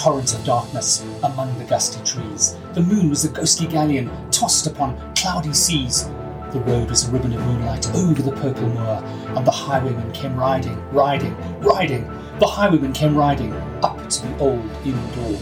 torrent 0.00 0.32
of 0.32 0.42
darkness 0.46 1.04
among 1.24 1.56
the 1.58 1.64
gusty 1.66 2.02
trees. 2.04 2.56
The 2.72 2.80
moon 2.80 3.10
was 3.10 3.26
a 3.26 3.28
ghostly 3.28 3.66
galleon 3.66 4.10
tossed 4.30 4.66
upon 4.66 4.96
cloudy 5.14 5.52
seas. 5.52 6.04
The 6.52 6.62
road 6.66 6.88
was 6.88 7.06
a 7.06 7.12
ribbon 7.12 7.34
of 7.34 7.44
moonlight 7.44 7.86
over 7.94 8.22
the 8.22 8.32
purple 8.32 8.66
moor, 8.70 9.04
and 9.36 9.46
the 9.46 9.50
highwayman 9.50 10.10
came 10.12 10.34
riding, 10.36 10.82
riding, 10.90 11.36
riding. 11.60 12.04
The 12.38 12.46
highwayman 12.46 12.94
came 12.94 13.14
riding 13.14 13.52
up 13.82 14.08
to 14.08 14.26
the 14.26 14.38
old 14.38 14.64
inn 14.86 15.10
door. 15.12 15.38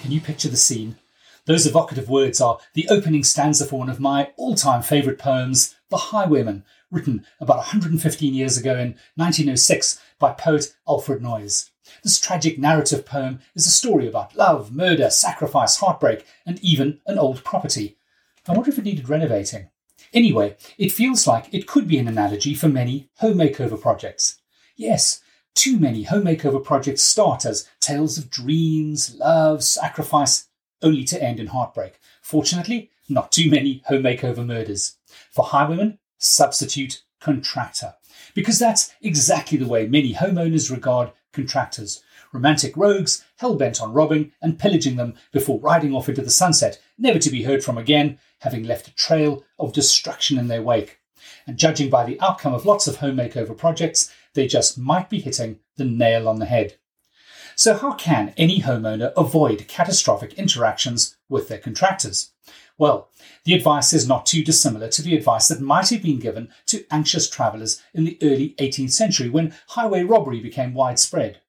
Can 0.00 0.10
you 0.10 0.20
picture 0.20 0.48
the 0.48 0.56
scene? 0.56 0.96
Those 1.44 1.68
evocative 1.68 2.08
words 2.08 2.40
are 2.40 2.58
the 2.74 2.88
opening 2.88 3.22
stanza 3.22 3.64
for 3.64 3.78
one 3.78 3.88
of 3.88 4.00
my 4.00 4.32
all 4.38 4.56
time 4.56 4.82
favourite 4.82 5.20
poems, 5.20 5.76
The 5.88 5.96
Highwayman, 5.96 6.64
written 6.90 7.24
about 7.40 7.58
115 7.58 8.34
years 8.34 8.58
ago 8.58 8.72
in 8.72 8.96
1906 9.14 10.00
by 10.18 10.32
poet 10.32 10.74
Alfred 10.88 11.22
Noyes. 11.22 11.69
This 12.02 12.20
tragic 12.20 12.58
narrative 12.58 13.04
poem 13.04 13.40
is 13.54 13.66
a 13.66 13.70
story 13.70 14.08
about 14.08 14.36
love, 14.36 14.74
murder, 14.74 15.10
sacrifice, 15.10 15.76
heartbreak, 15.76 16.24
and 16.46 16.58
even 16.60 17.00
an 17.06 17.18
old 17.18 17.44
property. 17.44 17.96
I 18.48 18.52
wonder 18.52 18.70
if 18.70 18.78
it 18.78 18.84
needed 18.84 19.08
renovating. 19.08 19.68
Anyway, 20.12 20.56
it 20.78 20.92
feels 20.92 21.26
like 21.26 21.52
it 21.52 21.66
could 21.66 21.86
be 21.86 21.98
an 21.98 22.08
analogy 22.08 22.54
for 22.54 22.68
many 22.68 23.08
home 23.18 23.36
makeover 23.38 23.80
projects. 23.80 24.40
Yes, 24.76 25.20
too 25.54 25.78
many 25.78 26.04
home 26.04 26.24
makeover 26.24 26.62
projects 26.62 27.02
start 27.02 27.44
as 27.44 27.68
tales 27.80 28.16
of 28.16 28.30
dreams, 28.30 29.14
love, 29.16 29.62
sacrifice, 29.62 30.48
only 30.82 31.04
to 31.04 31.22
end 31.22 31.38
in 31.38 31.48
heartbreak. 31.48 32.00
Fortunately, 32.22 32.90
not 33.08 33.30
too 33.30 33.50
many 33.50 33.82
home 33.86 34.02
makeover 34.02 34.44
murders. 34.44 34.96
For 35.30 35.44
highwaymen, 35.44 35.98
substitute 36.18 37.02
contractor. 37.20 37.94
Because 38.34 38.58
that's 38.58 38.92
exactly 39.02 39.58
the 39.58 39.66
way 39.66 39.86
many 39.86 40.14
homeowners 40.14 40.70
regard 40.70 41.12
contractors. 41.32 42.02
Romantic 42.32 42.76
rogues, 42.76 43.24
hell 43.38 43.56
bent 43.56 43.80
on 43.80 43.92
robbing 43.92 44.32
and 44.40 44.58
pillaging 44.58 44.96
them 44.96 45.14
before 45.32 45.60
riding 45.60 45.94
off 45.94 46.08
into 46.08 46.22
the 46.22 46.30
sunset, 46.30 46.80
never 46.98 47.18
to 47.18 47.30
be 47.30 47.42
heard 47.42 47.64
from 47.64 47.78
again, 47.78 48.18
having 48.40 48.64
left 48.64 48.88
a 48.88 48.94
trail 48.94 49.44
of 49.58 49.72
destruction 49.72 50.38
in 50.38 50.48
their 50.48 50.62
wake. 50.62 51.00
And 51.46 51.58
judging 51.58 51.90
by 51.90 52.04
the 52.04 52.20
outcome 52.20 52.54
of 52.54 52.66
lots 52.66 52.86
of 52.86 52.96
home 52.96 53.16
makeover 53.16 53.56
projects, 53.56 54.12
they 54.34 54.46
just 54.46 54.78
might 54.78 55.10
be 55.10 55.20
hitting 55.20 55.58
the 55.76 55.84
nail 55.84 56.28
on 56.28 56.38
the 56.38 56.46
head. 56.46 56.76
So, 57.56 57.76
how 57.76 57.92
can 57.92 58.32
any 58.36 58.62
homeowner 58.62 59.12
avoid 59.16 59.68
catastrophic 59.68 60.34
interactions 60.34 61.16
with 61.28 61.48
their 61.48 61.58
contractors? 61.58 62.32
Well, 62.80 63.10
the 63.44 63.52
advice 63.52 63.92
is 63.92 64.08
not 64.08 64.24
too 64.24 64.42
dissimilar 64.42 64.88
to 64.88 65.02
the 65.02 65.14
advice 65.14 65.48
that 65.48 65.60
might 65.60 65.90
have 65.90 66.02
been 66.02 66.18
given 66.18 66.48
to 66.64 66.86
anxious 66.90 67.28
travellers 67.28 67.82
in 67.92 68.04
the 68.04 68.16
early 68.22 68.54
18th 68.58 68.92
century 68.92 69.28
when 69.28 69.52
highway 69.68 70.02
robbery 70.02 70.40
became 70.40 70.72
widespread. 70.72 71.42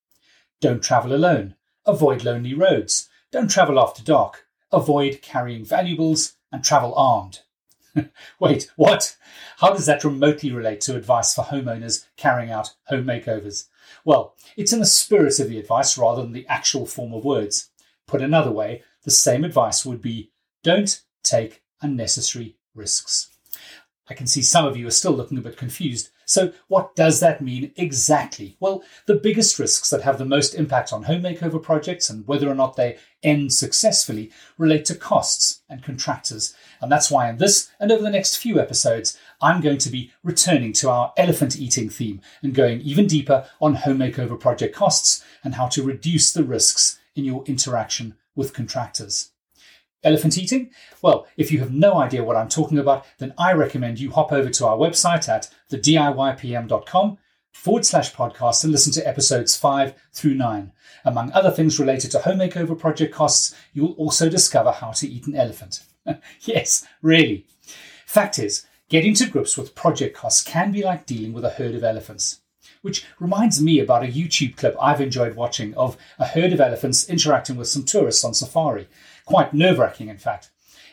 Don't 0.60 0.84
travel 0.84 1.14
alone. 1.14 1.56
Avoid 1.86 2.26
lonely 2.26 2.54
roads. 2.54 3.08
Don't 3.32 3.50
travel 3.50 3.80
after 3.80 4.04
dark. 4.04 4.46
Avoid 4.74 5.22
carrying 5.22 5.64
valuables 5.64 6.34
and 6.52 6.66
travel 6.66 6.94
armed. 6.96 7.40
Wait, 8.42 8.70
what? 8.76 9.16
How 9.60 9.72
does 9.72 9.86
that 9.86 10.04
remotely 10.04 10.52
relate 10.52 10.82
to 10.82 10.98
advice 10.98 11.34
for 11.34 11.46
homeowners 11.46 12.08
carrying 12.18 12.52
out 12.52 12.74
home 12.88 13.06
makeovers? 13.06 13.70
Well, 14.04 14.36
it's 14.58 14.74
in 14.74 14.82
the 14.82 14.86
spirit 14.86 15.40
of 15.40 15.48
the 15.48 15.60
advice 15.60 15.98
rather 15.98 16.24
than 16.24 16.34
the 16.34 16.48
actual 16.48 16.86
form 16.86 17.14
of 17.14 17.24
words. 17.24 17.70
Put 18.06 18.22
another 18.22 18.52
way, 18.52 18.84
the 19.06 19.12
same 19.12 19.46
advice 19.46 19.86
would 19.86 20.02
be 20.02 20.32
don't 20.62 21.02
take 21.24 21.62
unnecessary 21.82 22.56
risks. 22.76 23.30
I 24.10 24.14
can 24.14 24.28
see 24.28 24.42
some 24.42 24.66
of 24.66 24.76
you 24.76 24.88
are 24.88 24.92
still 24.92 25.14
looking 25.14 25.38
a 25.38 25.42
bit 25.42 25.56
confused. 25.56 26.10
So, 26.26 26.54
what 26.68 26.96
does 26.96 27.20
that 27.22 27.42
mean 27.42 27.72
exactly? 27.78 28.58
Well, 28.60 28.84
the 29.06 29.16
biggest 29.16 29.60
risks 29.60 29.90
that 29.90 30.02
have 30.02 30.18
the 30.18 30.26
most 30.26 30.54
impact 30.54 30.92
on 30.92 31.04
home 31.04 31.24
makeover 31.24 31.62
projects 31.62 32.10
and 32.10 32.28
whether 32.28 32.50
or 32.50 32.56
not 32.56 32.76
they 32.76 32.98
end 33.24 33.54
successfully 33.54 34.32
relate 34.58 34.86
to 34.86 34.96
costs 34.96 35.62
and 35.70 35.84
contractors. 35.84 36.54
And 36.82 36.92
that's 36.92 37.12
why 37.12 37.30
in 37.30 37.38
this 37.38 37.70
and 37.80 37.92
over 37.92 38.04
the 38.04 38.10
next 38.10 38.38
few 38.38 38.60
episodes, 38.60 39.18
I'm 39.42 39.62
going 39.62 39.78
to 39.80 39.90
be 39.90 40.12
returning 40.24 40.74
to 40.74 40.90
our 40.90 41.14
elephant 41.18 41.58
eating 41.58 41.90
theme 41.90 42.22
and 42.42 42.54
going 42.54 42.82
even 42.82 43.08
deeper 43.08 43.46
on 43.62 43.76
home 43.76 44.00
makeover 44.00 44.40
project 44.40 44.76
costs 44.76 45.24
and 45.44 45.56
how 45.56 45.68
to 45.68 45.84
reduce 45.84 46.34
the 46.34 46.44
risks 46.44 47.00
in 47.16 47.24
your 47.24 47.44
interaction 47.46 48.16
with 48.36 48.54
contractors. 48.54 49.32
Elephant 50.04 50.38
eating? 50.38 50.72
Well, 51.02 51.28
if 51.38 51.52
you 51.52 51.60
have 51.60 51.72
no 51.72 51.96
idea 51.96 52.24
what 52.24 52.36
I'm 52.36 52.50
talking 52.50 52.80
about, 52.80 53.06
then 53.20 53.34
I 53.38 53.54
recommend 53.54 54.00
you 54.00 54.12
hop 54.12 54.32
over 54.32 54.50
to 54.50 54.68
our 54.68 54.78
website 54.78 55.30
at 55.30 55.50
thediypm.com 55.70 57.18
forward 57.52 57.86
slash 57.86 58.14
podcast 58.14 58.64
and 58.64 58.72
listen 58.72 58.92
to 58.94 59.08
episodes 59.08 59.56
5 59.56 59.94
through 60.12 60.34
9. 60.34 60.72
Among 61.06 61.32
other 61.32 61.52
things 61.52 61.80
related 61.80 62.12
to 62.12 62.20
home 62.20 62.40
makeover 62.40 62.78
project 62.78 63.14
costs, 63.14 63.56
you'll 63.74 63.94
also 63.94 64.30
discover 64.30 64.72
how 64.72 64.92
to 64.92 65.08
eat 65.08 65.28
an 65.28 65.36
elephant. 65.36 65.84
yes, 66.42 66.88
really. 67.04 67.46
Fact 68.06 68.40
is, 68.40 68.66
getting 68.90 69.14
to 69.16 69.30
grips 69.30 69.58
with 69.58 69.76
project 69.76 70.18
costs 70.18 70.44
can 70.44 70.72
be 70.72 70.84
like 70.84 71.06
dealing 71.06 71.34
with 71.34 71.46
a 71.46 71.52
herd 71.52 71.76
of 71.76 71.84
elephants. 71.84 72.40
Which 72.82 73.06
reminds 73.20 73.62
me 73.62 73.80
about 73.80 74.04
a 74.04 74.08
YouTube 74.08 74.58
clip 74.58 74.76
I've 74.82 75.02
enjoyed 75.02 75.36
watching 75.36 75.76
of 75.76 75.98
a 76.18 76.26
herd 76.26 76.54
of 76.54 76.60
elephants 76.60 77.08
interacting 77.08 77.56
with 77.56 77.68
some 77.68 77.84
tourists 77.84 78.24
on 78.24 78.34
safari 78.34 78.88
quite 79.32 79.54
nerve 79.54 79.80
wracking, 79.80 80.10
in 80.10 80.18
fact. 80.18 80.50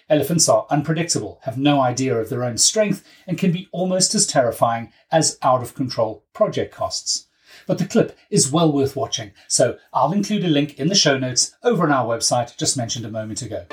Elephants 0.08 0.48
are 0.48 0.64
unpredictable, 0.70 1.40
have 1.42 1.58
no 1.58 1.80
idea 1.80 2.16
of 2.16 2.28
their 2.28 2.44
own 2.44 2.56
strength, 2.56 3.04
and 3.26 3.36
can 3.36 3.50
be 3.50 3.66
almost 3.72 4.14
as 4.14 4.28
terrifying 4.28 4.92
as 5.10 5.38
out 5.42 5.60
of 5.60 5.74
control 5.74 6.22
project 6.32 6.72
costs. 6.72 7.26
But 7.66 7.78
the 7.78 7.84
clip 7.84 8.16
is 8.30 8.52
well 8.52 8.70
worth 8.72 8.94
watching, 8.94 9.32
so 9.48 9.76
I'll 9.92 10.12
include 10.12 10.44
a 10.44 10.48
link 10.48 10.78
in 10.78 10.86
the 10.86 10.94
show 10.94 11.18
notes 11.18 11.56
over 11.64 11.82
on 11.82 11.90
our 11.90 12.06
website 12.06 12.56
just 12.56 12.76
mentioned 12.76 13.04
a 13.04 13.10
moment 13.10 13.42
ago. 13.42 13.66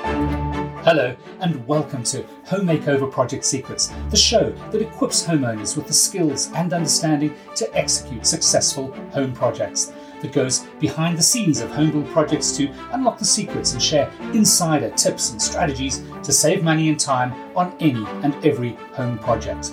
Hello, 0.82 1.14
and 1.38 1.64
welcome 1.68 2.02
to 2.02 2.24
Home 2.46 2.66
Makeover 2.66 3.10
Project 3.10 3.44
Secrets, 3.44 3.92
the 4.10 4.16
show 4.16 4.50
that 4.72 4.82
equips 4.82 5.24
homeowners 5.24 5.76
with 5.76 5.86
the 5.86 5.92
skills 5.92 6.50
and 6.56 6.72
understanding 6.72 7.32
to 7.54 7.72
execute 7.72 8.26
successful 8.26 8.92
home 9.12 9.32
projects 9.32 9.92
that 10.26 10.34
goes 10.34 10.66
behind 10.80 11.16
the 11.16 11.22
scenes 11.22 11.60
of 11.60 11.70
homebuild 11.70 12.10
projects 12.12 12.56
to 12.56 12.68
unlock 12.92 13.18
the 13.18 13.24
secrets 13.24 13.72
and 13.72 13.82
share 13.82 14.10
insider 14.34 14.90
tips 14.90 15.30
and 15.30 15.40
strategies 15.40 16.02
to 16.22 16.32
save 16.32 16.64
money 16.64 16.88
and 16.88 16.98
time 16.98 17.32
on 17.56 17.74
any 17.78 18.04
and 18.22 18.34
every 18.44 18.70
home 18.92 19.18
project. 19.18 19.68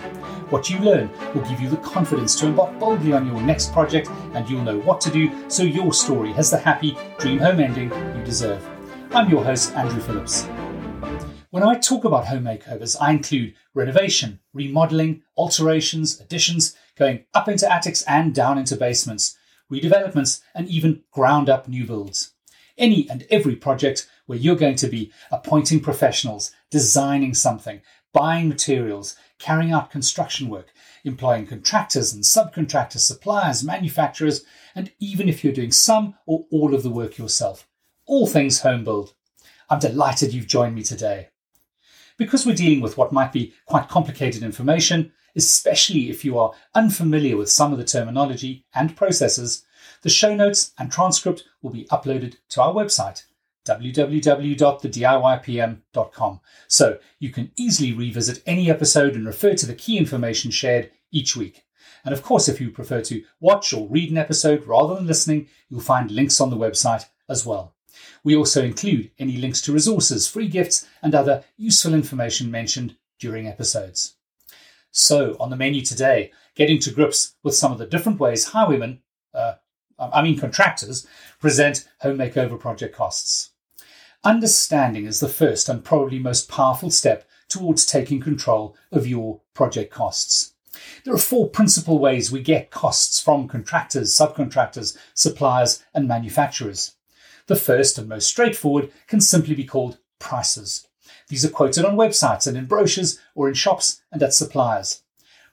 What 0.50 0.70
you 0.70 0.78
learn 0.80 1.10
will 1.34 1.42
give 1.50 1.60
you 1.60 1.70
the 1.70 1.78
confidence 1.78 2.36
to 2.40 2.46
embark 2.46 2.78
boldly 2.80 3.14
on 3.14 3.26
your 3.26 3.42
next 3.42 3.74
project, 3.74 4.10
and 4.34 4.48
you'll 4.48 4.64
know 4.64 4.80
what 4.80 5.02
to 5.02 5.10
do 5.10 5.32
so 5.50 5.64
your 5.64 5.94
story 5.94 6.32
has 6.34 6.52
the 6.52 6.58
happy 6.58 6.96
dream 7.18 7.40
home 7.40 7.60
ending 7.60 7.90
you 7.90 8.24
deserve. 8.24 8.64
I'm 9.12 9.30
your 9.30 9.44
host, 9.44 9.74
Andrew 9.74 10.00
Phillips. 10.00 10.48
When 11.50 11.64
I 11.64 11.78
talk 11.78 12.04
about 12.04 12.28
home 12.28 12.44
makeovers, 12.44 12.96
I 13.00 13.12
include 13.12 13.54
renovation, 13.74 14.40
remodeling, 14.54 15.22
alterations, 15.38 16.20
additions, 16.20 16.76
going 16.96 17.26
up 17.34 17.48
into 17.48 17.72
attics 17.72 18.04
and 18.04 18.34
down 18.34 18.58
into 18.58 18.76
basements, 18.76 19.38
redevelopments, 19.74 20.42
and 20.54 20.68
even 20.68 21.04
ground 21.12 21.50
up 21.50 21.68
new 21.68 21.86
builds. 21.86 22.32
Any 22.78 23.10
and 23.10 23.26
every 23.30 23.56
project 23.56 24.08
where 24.26 24.38
you're 24.38 24.56
going 24.56 24.76
to 24.78 24.88
be 24.88 25.12
appointing 25.32 25.80
professionals, 25.80 26.52
designing 26.72 27.34
something, 27.34 27.82
buying 28.14 28.48
materials, 28.48 29.16
carrying 29.40 29.72
out 29.72 29.92
construction 29.92 30.50
work, 30.50 30.72
employing 31.04 31.46
contractors 31.46 32.14
and 32.14 32.24
subcontractors, 32.24 33.00
suppliers, 33.00 33.64
manufacturers, 33.64 34.46
and 34.76 34.92
even 35.00 35.28
if 35.28 35.44
you're 35.44 35.54
doing 35.54 35.72
some 35.72 36.16
or 36.26 36.46
all 36.52 36.74
of 36.74 36.84
the 36.84 36.90
work 36.90 37.18
yourself. 37.18 37.68
All 38.06 38.28
things 38.28 38.62
home 38.62 38.84
build. 38.84 39.14
I'm 39.70 39.80
delighted 39.80 40.34
you've 40.34 40.48
joined 40.48 40.76
me 40.76 40.84
today. 40.84 41.30
Because 42.18 42.46
we're 42.46 42.56
dealing 42.56 42.82
with 42.82 42.98
what 42.98 43.12
might 43.12 43.34
be 43.34 43.54
quite 43.66 43.90
complicated 43.90 44.44
information, 44.44 45.12
especially 45.36 46.10
if 46.10 46.24
you 46.24 46.38
are 46.38 46.54
unfamiliar 46.76 47.38
with 47.38 47.50
some 47.50 47.72
of 47.72 47.78
the 47.78 47.86
terminology 47.86 48.66
and 48.74 48.96
processes, 48.96 49.66
the 50.02 50.10
show 50.10 50.36
notes 50.36 50.72
and 50.78 50.92
transcript 50.92 51.46
will 51.62 51.72
be 51.72 51.86
uploaded 51.86 52.36
to 52.50 52.62
our 52.62 52.74
website, 52.74 53.24
www.thediypm.com, 53.66 56.40
so 56.68 57.00
you 57.20 57.30
can 57.30 57.52
easily 57.56 57.94
revisit 57.94 58.44
any 58.46 58.70
episode 58.70 59.16
and 59.16 59.26
refer 59.26 59.54
to 59.54 59.66
the 59.66 59.74
key 59.74 59.98
information 59.98 60.52
shared 60.52 60.92
each 61.12 61.36
week. 61.36 61.64
And 62.06 62.14
of 62.14 62.22
course, 62.22 62.50
if 62.50 62.60
you 62.60 62.70
prefer 62.70 63.02
to 63.04 63.24
watch 63.40 63.74
or 63.74 63.88
read 63.88 64.12
an 64.12 64.18
episode 64.18 64.66
rather 64.66 64.96
than 64.96 65.08
listening, 65.08 65.48
you'll 65.70 65.80
find 65.80 66.12
links 66.12 66.42
on 66.42 66.50
the 66.50 66.58
website 66.58 67.06
as 67.30 67.46
well. 67.46 67.76
We 68.24 68.36
also 68.36 68.64
include 68.64 69.12
any 69.20 69.38
links 69.38 69.62
to 69.62 69.72
resources, 69.72 70.28
free 70.28 70.48
gifts, 70.48 70.88
and 71.02 71.16
other 71.16 71.44
useful 71.58 71.94
information 71.94 72.52
mentioned 72.52 72.98
during 73.20 73.48
episodes. 73.48 74.16
So, 74.96 75.36
on 75.40 75.50
the 75.50 75.56
menu 75.56 75.82
today, 75.82 76.32
getting 76.54 76.78
to 76.82 76.92
grips 76.92 77.34
with 77.42 77.56
some 77.56 77.72
of 77.72 77.80
the 77.80 77.88
different 77.88 78.20
ways 78.20 78.46
highwaymen, 78.46 79.00
uh, 79.34 79.56
I 79.98 80.22
mean 80.22 80.38
contractors, 80.38 81.08
present 81.40 81.90
home 82.02 82.20
makeover 82.20 82.60
project 82.60 82.96
costs. 82.96 83.50
Understanding 84.24 85.08
is 85.08 85.20
the 85.20 85.28
first 85.28 85.68
and 85.68 85.84
probably 85.84 86.20
most 86.20 86.48
powerful 86.48 86.92
step 86.92 87.28
towards 87.50 87.88
taking 87.88 88.22
control 88.22 88.78
of 88.92 89.08
your 89.08 89.42
project 89.56 89.92
costs. 89.92 90.54
There 91.04 91.14
are 91.14 91.18
four 91.18 91.50
principal 91.50 91.98
ways 91.98 92.32
we 92.32 92.44
get 92.44 92.70
costs 92.70 93.20
from 93.20 93.48
contractors, 93.48 94.16
subcontractors, 94.16 94.96
suppliers, 95.16 95.84
and 95.96 96.08
manufacturers. 96.08 96.96
The 97.48 97.56
first 97.56 97.98
and 97.98 98.08
most 98.08 98.28
straightforward 98.28 98.92
can 99.08 99.22
simply 99.22 99.56
be 99.56 99.66
called 99.66 99.98
prices. 100.20 100.88
These 101.30 101.46
are 101.46 101.50
quoted 101.50 101.86
on 101.86 101.96
websites 101.96 102.48
and 102.48 102.58
in 102.58 102.66
brochures 102.66 103.20
or 103.36 103.48
in 103.48 103.54
shops 103.54 104.02
and 104.12 104.22
at 104.22 104.34
suppliers. 104.34 105.02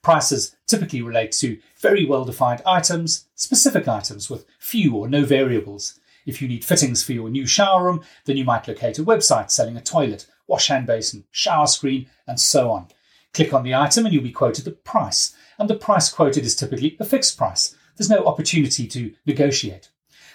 Prices 0.02 0.56
typically 0.66 1.02
relate 1.02 1.32
to 1.32 1.58
very 1.78 2.06
well 2.06 2.24
defined 2.24 2.62
items, 2.66 3.26
specific 3.34 3.86
items 3.86 4.30
with 4.30 4.46
few 4.58 4.94
or 4.96 5.08
no 5.08 5.24
variables. 5.24 6.00
If 6.26 6.40
you 6.40 6.48
need 6.48 6.64
fittings 6.64 7.02
for 7.02 7.12
your 7.12 7.30
new 7.30 7.46
shower 7.46 7.84
room, 7.84 8.02
then 8.24 8.36
you 8.36 8.44
might 8.44 8.68
locate 8.68 8.98
a 8.98 9.04
website 9.04 9.50
selling 9.50 9.76
a 9.76 9.82
toilet, 9.82 10.26
wash 10.46 10.68
hand 10.68 10.86
basin, 10.86 11.24
shower 11.30 11.66
screen, 11.66 12.08
and 12.26 12.40
so 12.40 12.70
on. 12.70 12.88
Click 13.32 13.52
on 13.54 13.62
the 13.62 13.74
item 13.74 14.06
and 14.06 14.14
you'll 14.14 14.22
be 14.22 14.32
quoted 14.32 14.64
the 14.64 14.72
price, 14.72 15.34
and 15.58 15.68
the 15.68 15.74
price 15.74 16.10
quoted 16.10 16.44
is 16.44 16.56
typically 16.56 16.96
a 16.98 17.04
fixed 17.04 17.36
price. 17.36 17.76
There's 17.96 18.10
no 18.10 18.24
opportunity 18.24 18.86
to 18.88 19.14
negotiate. 19.26 19.90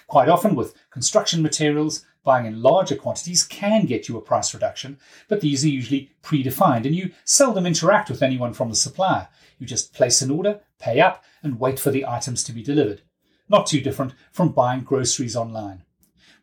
Quite 0.06 0.28
often, 0.28 0.54
with 0.54 0.74
construction 0.90 1.42
materials, 1.42 2.04
buying 2.22 2.46
in 2.46 2.62
larger 2.62 2.96
quantities 2.96 3.44
can 3.44 3.86
get 3.86 4.08
you 4.08 4.16
a 4.16 4.20
price 4.20 4.52
reduction, 4.54 4.98
but 5.28 5.40
these 5.40 5.64
are 5.64 5.68
usually 5.68 6.10
predefined 6.22 6.84
and 6.84 6.94
you 6.94 7.10
seldom 7.24 7.66
interact 7.66 8.10
with 8.10 8.22
anyone 8.22 8.52
from 8.52 8.68
the 8.68 8.74
supplier. 8.74 9.28
You 9.58 9.66
just 9.66 9.94
place 9.94 10.22
an 10.22 10.30
order, 10.30 10.60
pay 10.78 11.00
up, 11.00 11.24
and 11.42 11.58
wait 11.58 11.78
for 11.78 11.90
the 11.90 12.06
items 12.06 12.44
to 12.44 12.52
be 12.52 12.62
delivered. 12.62 13.02
Not 13.48 13.66
too 13.66 13.80
different 13.80 14.14
from 14.32 14.52
buying 14.52 14.80
groceries 14.80 15.36
online. 15.36 15.82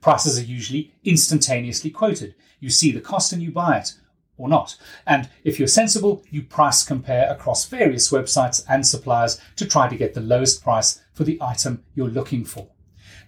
Prices 0.01 0.38
are 0.38 0.44
usually 0.44 0.94
instantaneously 1.04 1.89
quoted. 1.89 2.36
You 2.59 2.69
see 2.69 2.92
the 2.92 3.01
cost 3.01 3.31
and 3.31 3.42
you 3.42 3.51
buy 3.51 3.77
it, 3.77 3.94
or 4.38 4.50
not. 4.50 4.75
And 5.06 5.30
if 5.44 5.59
you're 5.59 5.68
sensible, 5.68 6.24
you 6.30 6.44
price 6.44 6.83
compare 6.83 7.30
across 7.30 7.68
various 7.68 8.12
websites 8.12 8.63
and 8.68 8.86
suppliers 8.86 9.39
to 9.56 9.66
try 9.66 9.88
to 9.88 9.95
get 9.95 10.13
the 10.13 10.21
lowest 10.21 10.63
price 10.63 11.01
for 11.13 11.24
the 11.24 11.38
item 11.42 11.83
you're 11.95 12.09
looking 12.09 12.44
for. 12.44 12.68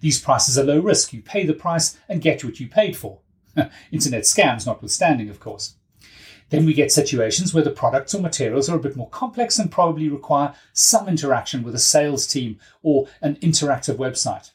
These 0.02 0.22
prices 0.22 0.58
are 0.58 0.64
low 0.64 0.80
risk. 0.80 1.14
You 1.14 1.22
pay 1.22 1.46
the 1.46 1.54
price 1.54 1.98
and 2.08 2.22
get 2.22 2.44
what 2.44 2.60
you 2.60 2.68
paid 2.68 2.96
for. 2.96 3.20
Internet 3.92 4.24
scams 4.24 4.66
notwithstanding, 4.66 5.30
of 5.30 5.40
course. 5.40 5.76
Then 6.50 6.66
we 6.66 6.74
get 6.74 6.92
situations 6.92 7.54
where 7.54 7.64
the 7.64 7.72
products 7.72 8.14
or 8.14 8.22
materials 8.22 8.70
are 8.70 8.76
a 8.76 8.82
bit 8.82 8.96
more 8.96 9.10
complex 9.10 9.58
and 9.58 9.72
probably 9.72 10.10
require 10.10 10.54
some 10.74 11.08
interaction 11.08 11.64
with 11.64 11.74
a 11.74 11.80
sales 11.80 12.28
team 12.28 12.60
or 12.84 13.08
an 13.22 13.36
interactive 13.38 13.96
website. 13.96 14.52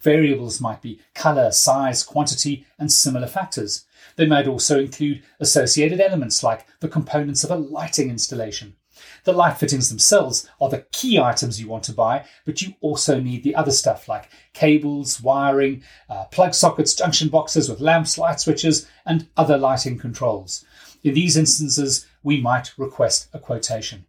Variables 0.00 0.60
might 0.60 0.82
be 0.82 1.00
colour, 1.14 1.50
size, 1.50 2.02
quantity, 2.02 2.66
and 2.78 2.92
similar 2.92 3.26
factors. 3.26 3.84
They 4.16 4.26
might 4.26 4.48
also 4.48 4.80
include 4.80 5.22
associated 5.40 6.00
elements 6.00 6.42
like 6.42 6.66
the 6.80 6.88
components 6.88 7.44
of 7.44 7.50
a 7.50 7.56
lighting 7.56 8.10
installation. 8.10 8.76
The 9.24 9.32
light 9.32 9.56
fittings 9.56 9.88
themselves 9.88 10.48
are 10.60 10.68
the 10.68 10.84
key 10.90 11.18
items 11.18 11.60
you 11.60 11.68
want 11.68 11.84
to 11.84 11.92
buy, 11.92 12.24
but 12.44 12.60
you 12.60 12.74
also 12.80 13.20
need 13.20 13.44
the 13.44 13.54
other 13.54 13.70
stuff 13.70 14.08
like 14.08 14.28
cables, 14.52 15.20
wiring, 15.20 15.84
uh, 16.08 16.24
plug 16.24 16.54
sockets, 16.54 16.94
junction 16.94 17.28
boxes 17.28 17.68
with 17.68 17.80
lamps, 17.80 18.18
light 18.18 18.40
switches, 18.40 18.88
and 19.06 19.28
other 19.36 19.56
lighting 19.56 19.96
controls. 19.96 20.64
In 21.04 21.14
these 21.14 21.36
instances, 21.36 22.06
we 22.22 22.40
might 22.40 22.76
request 22.76 23.28
a 23.32 23.38
quotation. 23.38 24.06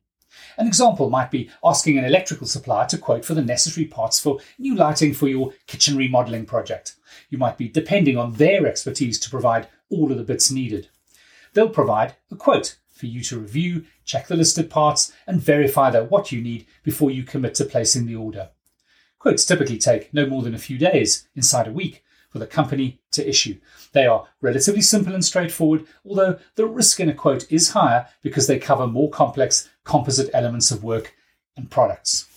An 0.58 0.68
example 0.68 1.10
might 1.10 1.32
be 1.32 1.50
asking 1.64 1.98
an 1.98 2.06
electrical 2.06 2.48
supplier 2.48 2.88
to 2.88 2.98
quote 2.98 3.24
for 3.24 3.36
the 3.36 3.42
necessary 3.44 3.86
parts 3.86 4.20
for 4.20 4.40
new 4.58 4.76
lighting 4.76 5.14
for 5.14 5.28
your 5.28 5.54
kitchen 5.68 5.96
remodeling 5.96 6.46
project. 6.46 6.96
You 7.30 7.38
might 7.38 7.58
be 7.58 7.68
depending 7.68 8.18
on 8.18 8.34
their 8.34 8.66
expertise 8.66 9.20
to 9.20 9.30
provide 9.30 9.68
all 9.90 10.12
of 10.12 10.18
the 10.18 10.24
bits 10.24 10.52
needed. 10.52 10.90
They'll 11.54 11.70
provide 11.70 12.16
a 12.32 12.36
quote 12.36 12.78
for 12.94 13.08
you 13.08 13.22
to 13.24 13.40
review, 13.40 13.86
check 14.06 14.28
the 14.28 14.36
listed 14.36 14.70
parts, 14.70 15.12
and 15.28 15.42
verify 15.42 15.90
that 15.90 16.10
what 16.10 16.32
you 16.32 16.42
need 16.42 16.66
before 16.84 17.12
you 17.12 17.24
commit 17.24 17.56
to 17.56 17.66
placing 17.66 18.06
the 18.06 18.16
order. 18.16 18.50
Quotes 19.20 19.46
typically 19.46 19.78
take 19.78 20.14
no 20.14 20.26
more 20.26 20.42
than 20.42 20.54
a 20.54 20.60
few 20.60 20.78
days, 20.78 21.28
inside 21.36 21.68
a 21.68 21.72
week, 21.72 22.04
for 22.30 22.40
the 22.40 22.48
company 22.48 23.00
to 23.12 23.28
issue. 23.28 23.60
They 23.92 24.06
are 24.06 24.28
relatively 24.42 24.82
simple 24.82 25.14
and 25.14 25.24
straightforward, 25.24 25.86
although 26.06 26.40
the 26.56 26.66
risk 26.66 27.00
in 27.00 27.10
a 27.10 27.14
quote 27.14 27.50
is 27.52 27.72
higher 27.72 28.08
because 28.22 28.48
they 28.48 28.60
cover 28.60 28.88
more 28.88 29.10
complex 29.10 29.70
composite 29.84 30.30
elements 30.34 30.72
of 30.72 30.84
work 30.84 31.16
and 31.56 31.70
products. 31.70 32.28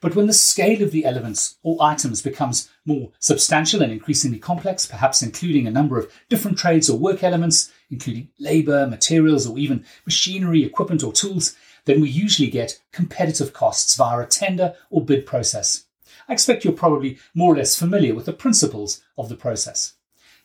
But 0.00 0.16
when 0.16 0.26
the 0.26 0.32
scale 0.32 0.82
of 0.82 0.90
the 0.90 1.04
elements 1.04 1.58
or 1.62 1.76
items 1.80 2.22
becomes 2.22 2.68
more 2.84 3.10
substantial 3.20 3.82
and 3.82 3.92
increasingly 3.92 4.38
complex, 4.38 4.84
perhaps 4.84 5.22
including 5.22 5.66
a 5.66 5.70
number 5.70 5.96
of 5.96 6.12
different 6.28 6.58
trades 6.58 6.90
or 6.90 6.98
work 6.98 7.22
elements, 7.22 7.72
including 7.92 8.30
labour, 8.40 8.86
materials, 8.88 9.46
or 9.46 9.58
even 9.58 9.84
machinery, 10.04 10.64
equipment, 10.64 11.04
or 11.04 11.12
tools, 11.12 11.54
then 11.84 12.00
we 12.00 12.08
usually 12.08 12.50
get 12.50 12.80
competitive 12.90 13.52
costs 13.52 13.94
via 13.94 14.20
a 14.20 14.26
tender 14.26 14.74
or 14.90 15.04
bid 15.04 15.26
process. 15.26 15.84
I 16.28 16.32
expect 16.32 16.64
you're 16.64 16.72
probably 16.72 17.18
more 17.34 17.52
or 17.52 17.56
less 17.56 17.78
familiar 17.78 18.14
with 18.14 18.26
the 18.26 18.32
principles 18.32 19.02
of 19.18 19.28
the 19.28 19.36
process. 19.36 19.94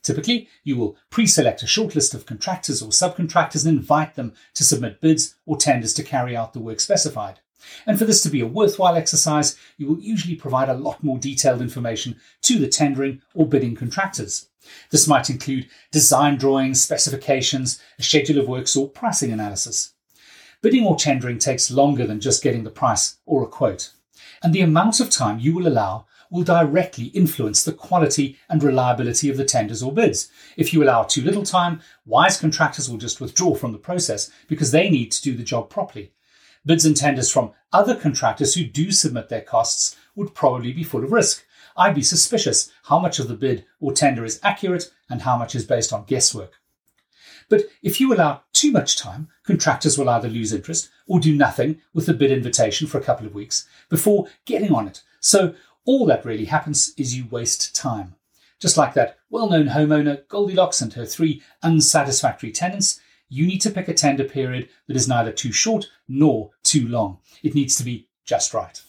Typically, 0.03 0.47
you 0.63 0.77
will 0.77 0.97
pre 1.09 1.25
select 1.25 1.63
a 1.63 1.67
short 1.67 1.95
list 1.95 2.13
of 2.13 2.25
contractors 2.25 2.81
or 2.81 2.89
subcontractors 2.89 3.65
and 3.65 3.77
invite 3.77 4.15
them 4.15 4.33
to 4.53 4.63
submit 4.63 5.01
bids 5.01 5.35
or 5.45 5.57
tenders 5.57 5.93
to 5.95 6.03
carry 6.03 6.35
out 6.35 6.53
the 6.53 6.59
work 6.59 6.79
specified. 6.79 7.39
And 7.85 7.97
for 7.97 8.05
this 8.05 8.21
to 8.23 8.29
be 8.29 8.41
a 8.41 8.47
worthwhile 8.47 8.95
exercise, 8.95 9.57
you 9.77 9.87
will 9.87 9.99
usually 9.99 10.35
provide 10.35 10.69
a 10.69 10.73
lot 10.73 11.03
more 11.03 11.17
detailed 11.17 11.61
information 11.61 12.19
to 12.43 12.59
the 12.59 12.67
tendering 12.67 13.21
or 13.33 13.47
bidding 13.47 13.75
contractors. 13.75 14.46
This 14.91 15.07
might 15.07 15.29
include 15.29 15.67
design 15.91 16.37
drawings, 16.37 16.81
specifications, 16.81 17.81
a 17.99 18.03
schedule 18.03 18.39
of 18.39 18.47
works, 18.47 18.75
or 18.75 18.89
pricing 18.89 19.31
analysis. 19.31 19.93
Bidding 20.61 20.85
or 20.85 20.95
tendering 20.95 21.37
takes 21.37 21.71
longer 21.71 22.05
than 22.07 22.19
just 22.19 22.43
getting 22.43 22.63
the 22.63 22.69
price 22.69 23.17
or 23.25 23.43
a 23.43 23.47
quote, 23.47 23.91
and 24.43 24.53
the 24.53 24.61
amount 24.61 24.99
of 24.99 25.09
time 25.09 25.39
you 25.39 25.53
will 25.53 25.67
allow 25.67 26.05
will 26.29 26.43
directly 26.43 27.05
influence 27.05 27.63
the 27.63 27.71
quality 27.71 28.37
and 28.49 28.61
reliability 28.61 29.29
of 29.29 29.37
the 29.37 29.45
tenders 29.45 29.81
or 29.81 29.93
bids. 29.93 30.29
If 30.57 30.73
you 30.73 30.83
allow 30.83 31.03
too 31.03 31.21
little 31.21 31.43
time, 31.43 31.81
wise 32.05 32.39
contractors 32.39 32.89
will 32.89 32.97
just 32.97 33.21
withdraw 33.21 33.55
from 33.55 33.71
the 33.71 33.77
process 33.77 34.29
because 34.47 34.71
they 34.71 34.89
need 34.89 35.11
to 35.13 35.21
do 35.21 35.35
the 35.35 35.43
job 35.43 35.69
properly 35.69 36.11
bids 36.67 36.85
and 36.85 36.95
tenders 36.95 37.31
from 37.31 37.53
other 37.71 37.95
contractors 37.95 38.53
who 38.53 38.65
do 38.65 38.91
submit 38.91 39.29
their 39.29 39.41
costs 39.41 39.95
would 40.15 40.35
probably 40.35 40.73
be 40.73 40.83
full 40.83 41.03
of 41.03 41.11
risk. 41.11 41.45
I'd 41.77 41.95
be 41.95 42.03
suspicious 42.03 42.71
how 42.83 42.99
much 42.99 43.19
of 43.19 43.27
the 43.27 43.35
bid 43.35 43.65
or 43.79 43.93
tender 43.93 44.25
is 44.25 44.39
accurate 44.43 44.91
and 45.09 45.21
how 45.21 45.37
much 45.37 45.53
is 45.53 45.65
based 45.65 45.93
on 45.93 46.05
guesswork. 46.05 46.53
But 47.49 47.65
if 47.81 48.01
you 48.01 48.13
allow 48.13 48.41
too 48.51 48.71
much 48.71 48.97
time, 48.97 49.29
contractors 49.43 49.97
will 49.97 50.09
either 50.09 50.27
lose 50.27 50.51
interest 50.51 50.89
or 51.07 51.19
do 51.19 51.33
nothing 51.33 51.81
with 51.93 52.07
the 52.07 52.13
bid 52.13 52.31
invitation 52.31 52.87
for 52.87 52.97
a 52.97 53.03
couple 53.03 53.25
of 53.25 53.35
weeks 53.35 53.67
before 53.89 54.27
getting 54.45 54.73
on 54.73 54.87
it. 54.87 55.03
So 55.19 55.53
all 55.85 56.05
that 56.07 56.25
really 56.25 56.45
happens 56.45 56.93
is 56.97 57.15
you 57.15 57.25
waste 57.29 57.75
time. 57.75 58.15
Just 58.59 58.75
like 58.75 58.93
that 58.95 59.19
well 59.29 59.49
known 59.49 59.67
homeowner 59.67 60.27
Goldilocks 60.27 60.81
and 60.81 60.91
her 60.93 61.05
three 61.05 61.43
unsatisfactory 61.61 62.51
tenants, 62.51 62.99
you 63.29 63.45
need 63.45 63.59
to 63.59 63.71
pick 63.71 63.87
a 63.87 63.93
tender 63.93 64.23
period 64.23 64.69
that 64.87 64.97
is 64.97 65.07
neither 65.07 65.31
too 65.31 65.51
short 65.51 65.85
nor 66.07 66.51
too 66.63 66.87
long. 66.87 67.19
It 67.43 67.55
needs 67.55 67.75
to 67.75 67.83
be 67.83 68.07
just 68.25 68.53
right. 68.53 68.81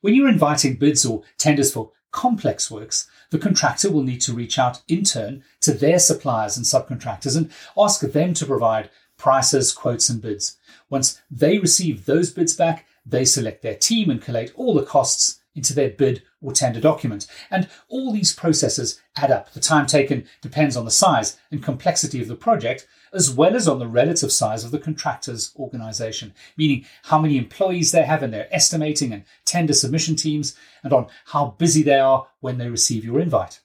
When 0.00 0.14
you're 0.14 0.28
inviting 0.28 0.76
bids 0.76 1.04
or 1.04 1.22
tenders 1.36 1.72
for 1.72 1.92
complex 2.10 2.70
works, 2.70 3.08
the 3.30 3.38
contractor 3.38 3.90
will 3.90 4.02
need 4.02 4.20
to 4.22 4.32
reach 4.32 4.58
out 4.58 4.82
in 4.88 5.04
turn 5.04 5.44
to 5.60 5.72
their 5.72 5.98
suppliers 5.98 6.56
and 6.56 6.66
subcontractors 6.66 7.36
and 7.36 7.50
ask 7.78 8.00
them 8.00 8.34
to 8.34 8.46
provide 8.46 8.90
prices, 9.16 9.72
quotes, 9.72 10.08
and 10.08 10.22
bids. 10.22 10.56
Once 10.88 11.20
they 11.30 11.58
receive 11.58 12.06
those 12.06 12.32
bids 12.32 12.56
back, 12.56 12.86
they 13.04 13.24
select 13.24 13.62
their 13.62 13.74
team 13.76 14.10
and 14.10 14.22
collate 14.22 14.52
all 14.56 14.74
the 14.74 14.84
costs 14.84 15.39
into 15.54 15.74
their 15.74 15.90
bid 15.90 16.22
or 16.40 16.52
tender 16.52 16.80
document. 16.80 17.26
And 17.50 17.68
all 17.88 18.12
these 18.12 18.34
processes 18.34 19.00
add 19.16 19.30
up. 19.30 19.52
The 19.52 19.60
time 19.60 19.86
taken 19.86 20.26
depends 20.40 20.76
on 20.76 20.84
the 20.84 20.90
size 20.90 21.38
and 21.50 21.62
complexity 21.62 22.20
of 22.22 22.28
the 22.28 22.36
project, 22.36 22.86
as 23.12 23.30
well 23.30 23.56
as 23.56 23.66
on 23.66 23.78
the 23.78 23.88
relative 23.88 24.32
size 24.32 24.64
of 24.64 24.70
the 24.70 24.78
contractor's 24.78 25.52
organization, 25.56 26.32
meaning 26.56 26.84
how 27.04 27.20
many 27.20 27.36
employees 27.36 27.92
they 27.92 28.04
have 28.04 28.22
in 28.22 28.30
their 28.30 28.48
estimating 28.54 29.12
and 29.12 29.24
tender 29.44 29.72
submission 29.72 30.16
teams, 30.16 30.56
and 30.82 30.92
on 30.92 31.08
how 31.26 31.54
busy 31.58 31.82
they 31.82 31.98
are 31.98 32.28
when 32.40 32.58
they 32.58 32.68
receive 32.68 33.04
your 33.04 33.20
invite. 33.20 33.60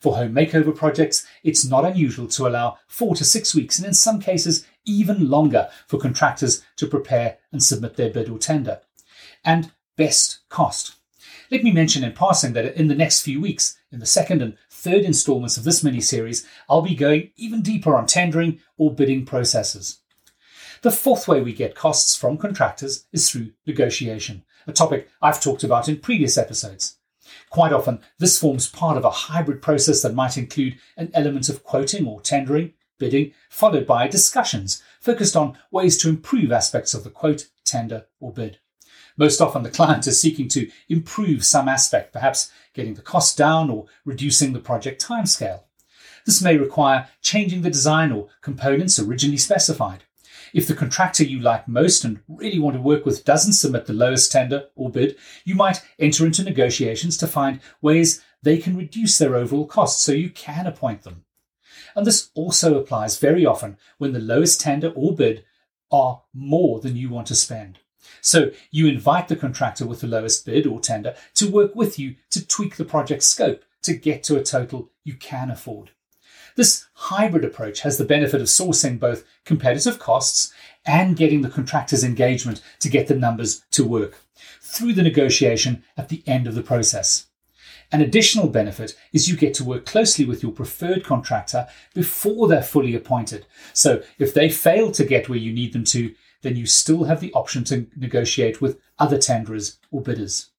For 0.00 0.16
home 0.16 0.34
makeover 0.34 0.74
projects, 0.74 1.24
it's 1.44 1.64
not 1.64 1.84
unusual 1.84 2.26
to 2.26 2.48
allow 2.48 2.78
four 2.88 3.14
to 3.14 3.24
six 3.24 3.54
weeks, 3.54 3.78
and 3.78 3.86
in 3.86 3.94
some 3.94 4.20
cases, 4.20 4.66
even 4.84 5.30
longer, 5.30 5.70
for 5.86 5.98
contractors 5.98 6.64
to 6.76 6.88
prepare 6.88 7.38
and 7.52 7.62
submit 7.62 7.96
their 7.96 8.10
bid 8.10 8.28
or 8.28 8.38
tender. 8.38 8.80
And 9.44 9.70
best 9.96 10.40
cost. 10.48 10.96
Let 11.52 11.64
me 11.64 11.70
mention 11.70 12.02
in 12.02 12.14
passing 12.14 12.54
that 12.54 12.80
in 12.80 12.88
the 12.88 12.94
next 12.94 13.20
few 13.20 13.38
weeks, 13.38 13.78
in 13.90 14.00
the 14.00 14.06
second 14.06 14.40
and 14.40 14.56
third 14.70 15.02
installments 15.02 15.58
of 15.58 15.64
this 15.64 15.84
mini 15.84 16.00
series, 16.00 16.46
I'll 16.66 16.80
be 16.80 16.94
going 16.94 17.32
even 17.36 17.60
deeper 17.60 17.94
on 17.94 18.06
tendering 18.06 18.60
or 18.78 18.94
bidding 18.94 19.26
processes. 19.26 20.00
The 20.80 20.90
fourth 20.90 21.28
way 21.28 21.42
we 21.42 21.52
get 21.52 21.74
costs 21.74 22.16
from 22.16 22.38
contractors 22.38 23.04
is 23.12 23.30
through 23.30 23.50
negotiation, 23.66 24.44
a 24.66 24.72
topic 24.72 25.10
I've 25.20 25.42
talked 25.42 25.62
about 25.62 25.90
in 25.90 25.98
previous 25.98 26.38
episodes. 26.38 26.96
Quite 27.50 27.74
often, 27.74 28.00
this 28.18 28.40
forms 28.40 28.66
part 28.66 28.96
of 28.96 29.04
a 29.04 29.10
hybrid 29.10 29.60
process 29.60 30.00
that 30.00 30.14
might 30.14 30.38
include 30.38 30.78
an 30.96 31.10
element 31.12 31.50
of 31.50 31.64
quoting 31.64 32.06
or 32.06 32.22
tendering, 32.22 32.72
bidding, 32.98 33.34
followed 33.50 33.86
by 33.86 34.08
discussions 34.08 34.82
focused 35.02 35.36
on 35.36 35.58
ways 35.70 35.98
to 35.98 36.08
improve 36.08 36.50
aspects 36.50 36.94
of 36.94 37.04
the 37.04 37.10
quote, 37.10 37.50
tender, 37.66 38.06
or 38.20 38.32
bid. 38.32 38.58
Most 39.16 39.40
often, 39.40 39.62
the 39.62 39.70
client 39.70 40.06
is 40.06 40.20
seeking 40.20 40.48
to 40.48 40.70
improve 40.88 41.44
some 41.44 41.68
aspect, 41.68 42.12
perhaps 42.12 42.50
getting 42.74 42.94
the 42.94 43.02
cost 43.02 43.36
down 43.36 43.70
or 43.70 43.86
reducing 44.04 44.52
the 44.52 44.58
project 44.58 45.04
timescale. 45.04 45.62
This 46.24 46.42
may 46.42 46.56
require 46.56 47.08
changing 47.20 47.62
the 47.62 47.70
design 47.70 48.12
or 48.12 48.28
components 48.40 48.98
originally 48.98 49.36
specified. 49.36 50.04
If 50.54 50.66
the 50.68 50.74
contractor 50.74 51.24
you 51.24 51.40
like 51.40 51.66
most 51.66 52.04
and 52.04 52.20
really 52.28 52.58
want 52.58 52.76
to 52.76 52.82
work 52.82 53.06
with 53.06 53.24
doesn't 53.24 53.54
submit 53.54 53.86
the 53.86 53.94
lowest 53.94 54.30
tender 54.30 54.66
or 54.76 54.90
bid, 54.90 55.16
you 55.44 55.54
might 55.54 55.82
enter 55.98 56.26
into 56.26 56.42
negotiations 56.42 57.16
to 57.18 57.26
find 57.26 57.60
ways 57.80 58.22
they 58.42 58.58
can 58.58 58.76
reduce 58.76 59.18
their 59.18 59.34
overall 59.34 59.66
costs 59.66 60.04
so 60.04 60.12
you 60.12 60.30
can 60.30 60.66
appoint 60.66 61.02
them. 61.02 61.24
And 61.96 62.06
this 62.06 62.30
also 62.34 62.78
applies 62.78 63.18
very 63.18 63.46
often 63.46 63.78
when 63.98 64.12
the 64.12 64.18
lowest 64.18 64.60
tender 64.60 64.90
or 64.94 65.14
bid 65.14 65.44
are 65.90 66.22
more 66.32 66.80
than 66.80 66.96
you 66.96 67.08
want 67.08 67.26
to 67.28 67.34
spend. 67.34 67.78
So 68.20 68.50
you 68.70 68.86
invite 68.86 69.28
the 69.28 69.36
contractor 69.36 69.86
with 69.86 70.00
the 70.00 70.06
lowest 70.06 70.44
bid 70.46 70.66
or 70.66 70.80
tender 70.80 71.14
to 71.34 71.50
work 71.50 71.74
with 71.74 71.98
you 71.98 72.16
to 72.30 72.46
tweak 72.46 72.76
the 72.76 72.84
project 72.84 73.22
scope 73.22 73.64
to 73.82 73.94
get 73.94 74.22
to 74.24 74.36
a 74.36 74.42
total 74.42 74.90
you 75.04 75.14
can 75.14 75.50
afford. 75.50 75.90
This 76.54 76.86
hybrid 76.94 77.44
approach 77.44 77.80
has 77.80 77.96
the 77.96 78.04
benefit 78.04 78.40
of 78.40 78.46
sourcing 78.46 79.00
both 79.00 79.24
competitive 79.44 79.98
costs 79.98 80.52
and 80.84 81.16
getting 81.16 81.42
the 81.42 81.48
contractor's 81.48 82.04
engagement 82.04 82.60
to 82.80 82.88
get 82.88 83.06
the 83.06 83.14
numbers 83.14 83.62
to 83.70 83.84
work 83.84 84.20
through 84.60 84.92
the 84.92 85.02
negotiation 85.02 85.82
at 85.96 86.08
the 86.08 86.22
end 86.26 86.46
of 86.46 86.54
the 86.54 86.62
process. 86.62 87.26
An 87.90 88.00
additional 88.00 88.48
benefit 88.48 88.96
is 89.12 89.28
you 89.28 89.36
get 89.36 89.52
to 89.54 89.64
work 89.64 89.84
closely 89.84 90.24
with 90.24 90.42
your 90.42 90.52
preferred 90.52 91.04
contractor 91.04 91.68
before 91.94 92.48
they're 92.48 92.62
fully 92.62 92.94
appointed. 92.94 93.44
So 93.74 94.02
if 94.18 94.32
they 94.32 94.48
fail 94.48 94.90
to 94.92 95.04
get 95.04 95.28
where 95.28 95.38
you 95.38 95.52
need 95.52 95.74
them 95.74 95.84
to, 95.84 96.14
then 96.42 96.56
you 96.56 96.66
still 96.66 97.04
have 97.04 97.20
the 97.20 97.32
option 97.32 97.64
to 97.64 97.86
negotiate 97.96 98.60
with 98.60 98.80
other 98.98 99.18
tenderers 99.18 99.78
or 99.90 100.00
bidders. 100.00 100.50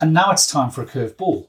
And 0.00 0.12
now 0.12 0.30
it's 0.30 0.46
time 0.46 0.70
for 0.70 0.82
a 0.82 0.86
curveball. 0.86 1.48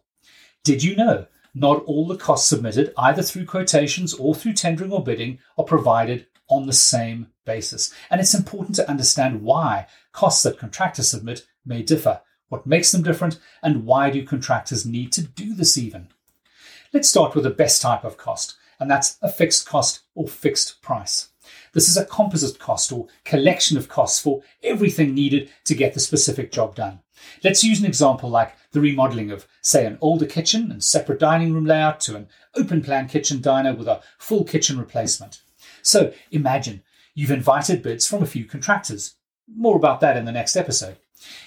Did 0.63 0.83
you 0.83 0.95
know 0.95 1.27
not 1.53 1.83
all 1.85 2.07
the 2.07 2.17
costs 2.17 2.49
submitted, 2.49 2.93
either 2.97 3.21
through 3.21 3.45
quotations 3.45 4.13
or 4.13 4.33
through 4.33 4.53
tendering 4.53 4.91
or 4.91 5.03
bidding, 5.03 5.39
are 5.57 5.65
provided 5.65 6.27
on 6.47 6.65
the 6.65 6.73
same 6.73 7.27
basis? 7.45 7.93
And 8.09 8.21
it's 8.21 8.33
important 8.33 8.75
to 8.75 8.89
understand 8.89 9.41
why 9.41 9.87
costs 10.11 10.43
that 10.43 10.59
contractors 10.59 11.09
submit 11.09 11.45
may 11.65 11.81
differ 11.81 12.21
what 12.51 12.67
makes 12.67 12.91
them 12.91 13.01
different, 13.01 13.39
and 13.63 13.85
why 13.85 14.09
do 14.09 14.25
contractors 14.25 14.85
need 14.85 15.13
to 15.13 15.23
do 15.23 15.55
this 15.55 15.77
even? 15.77 16.09
Let's 16.91 17.07
start 17.07 17.33
with 17.33 17.45
the 17.45 17.49
best 17.49 17.81
type 17.81 18.03
of 18.03 18.17
cost, 18.17 18.57
and 18.77 18.91
that's 18.91 19.17
a 19.21 19.31
fixed 19.31 19.65
cost 19.65 20.01
or 20.15 20.27
fixed 20.27 20.81
price. 20.81 21.29
This 21.73 21.87
is 21.87 21.97
a 21.97 22.05
composite 22.05 22.59
cost 22.59 22.91
or 22.91 23.07
collection 23.23 23.77
of 23.77 23.87
costs 23.87 24.19
for 24.19 24.41
everything 24.63 25.13
needed 25.13 25.49
to 25.65 25.75
get 25.75 25.93
the 25.93 25.99
specific 25.99 26.51
job 26.51 26.75
done. 26.75 26.99
Let's 27.43 27.63
use 27.63 27.79
an 27.79 27.85
example 27.85 28.29
like 28.29 28.55
the 28.71 28.81
remodeling 28.81 29.31
of, 29.31 29.47
say, 29.61 29.85
an 29.85 29.97
older 30.01 30.25
kitchen 30.25 30.71
and 30.71 30.83
separate 30.83 31.19
dining 31.19 31.53
room 31.53 31.65
layout 31.65 31.99
to 32.01 32.15
an 32.15 32.27
open 32.55 32.81
plan 32.81 33.07
kitchen 33.07 33.41
diner 33.41 33.73
with 33.73 33.87
a 33.87 34.01
full 34.17 34.43
kitchen 34.43 34.77
replacement. 34.77 35.41
So 35.81 36.13
imagine 36.31 36.83
you've 37.13 37.31
invited 37.31 37.83
bids 37.83 38.07
from 38.07 38.23
a 38.23 38.27
few 38.27 38.45
contractors. 38.45 39.15
More 39.47 39.75
about 39.75 39.99
that 40.01 40.17
in 40.17 40.25
the 40.25 40.31
next 40.31 40.55
episode. 40.55 40.97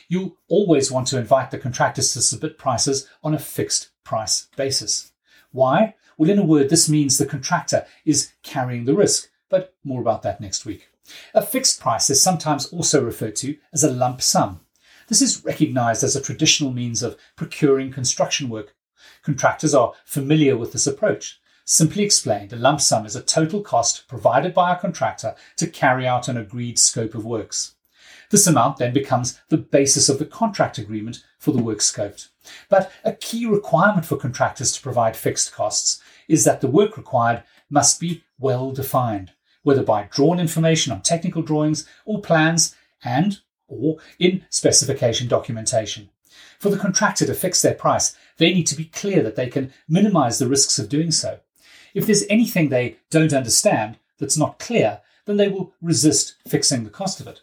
You'll 0.08 0.36
always 0.48 0.90
want 0.90 1.08
to 1.08 1.18
invite 1.18 1.50
the 1.50 1.58
contractors 1.58 2.12
to 2.12 2.22
submit 2.22 2.58
prices 2.58 3.08
on 3.22 3.34
a 3.34 3.38
fixed 3.38 3.90
price 4.04 4.46
basis. 4.56 5.12
Why? 5.50 5.94
Well, 6.16 6.30
in 6.30 6.38
a 6.38 6.44
word, 6.44 6.70
this 6.70 6.88
means 6.88 7.18
the 7.18 7.26
contractor 7.26 7.86
is 8.04 8.32
carrying 8.42 8.84
the 8.84 8.94
risk, 8.94 9.28
but 9.54 9.72
more 9.84 10.00
about 10.00 10.22
that 10.22 10.40
next 10.40 10.66
week. 10.66 10.88
A 11.32 11.40
fixed 11.40 11.78
price 11.78 12.10
is 12.10 12.20
sometimes 12.20 12.66
also 12.72 13.00
referred 13.00 13.36
to 13.36 13.56
as 13.72 13.84
a 13.84 13.92
lump 13.92 14.20
sum. 14.20 14.62
This 15.06 15.22
is 15.22 15.44
recognized 15.44 16.02
as 16.02 16.16
a 16.16 16.20
traditional 16.20 16.72
means 16.72 17.04
of 17.04 17.16
procuring 17.36 17.92
construction 17.92 18.48
work. 18.48 18.74
Contractors 19.22 19.72
are 19.72 19.92
familiar 20.04 20.56
with 20.56 20.72
this 20.72 20.88
approach. 20.88 21.40
Simply 21.64 22.02
explained, 22.02 22.52
a 22.52 22.56
lump 22.56 22.80
sum 22.80 23.06
is 23.06 23.14
a 23.14 23.22
total 23.22 23.62
cost 23.62 24.08
provided 24.08 24.54
by 24.54 24.72
a 24.72 24.76
contractor 24.80 25.36
to 25.58 25.68
carry 25.68 26.04
out 26.04 26.26
an 26.26 26.36
agreed 26.36 26.76
scope 26.76 27.14
of 27.14 27.24
works. 27.24 27.76
This 28.30 28.48
amount 28.48 28.78
then 28.78 28.92
becomes 28.92 29.40
the 29.50 29.56
basis 29.56 30.08
of 30.08 30.18
the 30.18 30.26
contract 30.26 30.78
agreement 30.78 31.22
for 31.38 31.52
the 31.52 31.62
work 31.62 31.78
scoped. 31.78 32.26
But 32.68 32.90
a 33.04 33.12
key 33.12 33.46
requirement 33.46 34.04
for 34.04 34.16
contractors 34.16 34.72
to 34.72 34.82
provide 34.82 35.16
fixed 35.16 35.54
costs 35.54 36.02
is 36.26 36.42
that 36.42 36.60
the 36.60 36.66
work 36.66 36.96
required 36.96 37.44
must 37.70 38.00
be 38.00 38.24
well 38.36 38.72
defined, 38.72 39.30
whether 39.64 39.82
by 39.82 40.08
drawn 40.10 40.38
information 40.38 40.92
on 40.92 41.02
technical 41.02 41.42
drawings 41.42 41.86
or 42.04 42.22
plans 42.22 42.76
and 43.02 43.40
or 43.66 43.98
in 44.18 44.44
specification 44.50 45.26
documentation. 45.26 46.08
For 46.60 46.70
the 46.70 46.78
contractor 46.78 47.26
to 47.26 47.34
fix 47.34 47.60
their 47.60 47.74
price, 47.74 48.16
they 48.36 48.54
need 48.54 48.66
to 48.68 48.76
be 48.76 48.84
clear 48.84 49.22
that 49.22 49.36
they 49.36 49.48
can 49.48 49.72
minimize 49.88 50.38
the 50.38 50.48
risks 50.48 50.78
of 50.78 50.88
doing 50.88 51.10
so. 51.10 51.40
If 51.94 52.06
there's 52.06 52.24
anything 52.30 52.68
they 52.68 52.98
don't 53.10 53.32
understand 53.32 53.98
that's 54.18 54.38
not 54.38 54.58
clear, 54.58 55.00
then 55.26 55.36
they 55.36 55.48
will 55.48 55.74
resist 55.82 56.36
fixing 56.46 56.84
the 56.84 56.90
cost 56.90 57.20
of 57.20 57.26
it. 57.26 57.40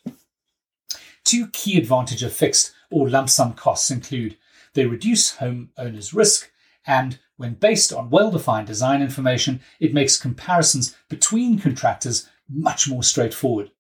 Two 1.23 1.47
key 1.47 1.77
advantages 1.77 2.23
of 2.23 2.33
fixed 2.33 2.71
or 2.89 3.09
lump 3.09 3.29
sum 3.29 3.53
costs 3.53 3.91
include 3.91 4.37
they 4.73 4.85
reduce 4.85 5.37
homeowners' 5.37 6.13
risk, 6.13 6.49
and 6.87 7.19
when 7.41 7.55
based 7.55 7.91
on 7.91 8.11
well 8.11 8.29
defined 8.29 8.67
design 8.67 9.01
information, 9.01 9.61
it 9.79 9.95
makes 9.95 10.15
comparisons 10.15 10.95
between 11.09 11.57
contractors 11.57 12.29
much 12.47 12.87
more 12.87 13.01
straightforward. 13.01 13.71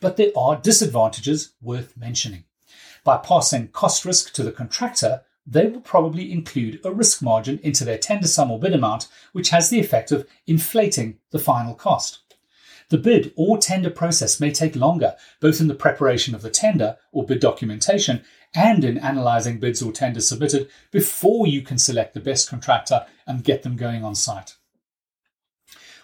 But 0.00 0.16
there 0.16 0.32
are 0.34 0.56
disadvantages 0.56 1.52
worth 1.60 1.96
mentioning. 1.98 2.44
By 3.04 3.18
passing 3.18 3.68
cost 3.68 4.06
risk 4.06 4.32
to 4.32 4.42
the 4.42 4.52
contractor, 4.52 5.20
they 5.46 5.66
will 5.66 5.82
probably 5.82 6.32
include 6.32 6.80
a 6.82 6.90
risk 6.90 7.20
margin 7.20 7.60
into 7.62 7.84
their 7.84 7.98
tender 7.98 8.26
sum 8.26 8.50
or 8.50 8.58
bid 8.58 8.72
amount, 8.72 9.08
which 9.32 9.50
has 9.50 9.68
the 9.68 9.80
effect 9.80 10.10
of 10.10 10.26
inflating 10.46 11.18
the 11.30 11.38
final 11.38 11.74
cost. 11.74 12.20
The 12.88 12.96
bid 12.96 13.34
or 13.36 13.58
tender 13.58 13.90
process 13.90 14.40
may 14.40 14.50
take 14.50 14.76
longer, 14.76 15.14
both 15.40 15.60
in 15.60 15.68
the 15.68 15.74
preparation 15.74 16.34
of 16.34 16.40
the 16.40 16.48
tender 16.48 16.96
or 17.12 17.26
bid 17.26 17.40
documentation 17.40 18.24
and 18.54 18.84
in 18.84 18.98
analysing 18.98 19.58
bids 19.58 19.82
or 19.82 19.92
tenders 19.92 20.28
submitted 20.28 20.68
before 20.90 21.46
you 21.46 21.62
can 21.62 21.78
select 21.78 22.14
the 22.14 22.20
best 22.20 22.48
contractor 22.48 23.06
and 23.26 23.44
get 23.44 23.62
them 23.62 23.76
going 23.76 24.04
on 24.04 24.14
site. 24.14 24.56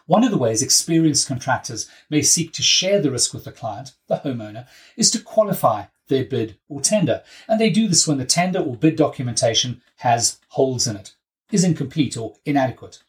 One 0.06 0.24
of 0.24 0.32
the 0.32 0.38
ways 0.38 0.60
experienced 0.60 1.28
contractors 1.28 1.88
may 2.08 2.22
seek 2.22 2.52
to 2.54 2.62
share 2.62 3.00
the 3.00 3.12
risk 3.12 3.32
with 3.32 3.44
the 3.44 3.52
client, 3.52 3.92
the 4.08 4.16
homeowner, 4.16 4.66
is 4.96 5.10
to 5.12 5.22
qualify 5.22 5.84
their 6.08 6.24
bid 6.24 6.58
or 6.68 6.80
tender. 6.80 7.22
And 7.46 7.60
they 7.60 7.70
do 7.70 7.86
this 7.86 8.08
when 8.08 8.18
the 8.18 8.24
tender 8.24 8.58
or 8.58 8.76
bid 8.76 8.96
documentation 8.96 9.82
has 9.98 10.40
holes 10.48 10.88
in 10.88 10.96
it, 10.96 11.14
is 11.52 11.62
incomplete 11.62 12.16
or 12.16 12.34
inadequate. 12.44 13.02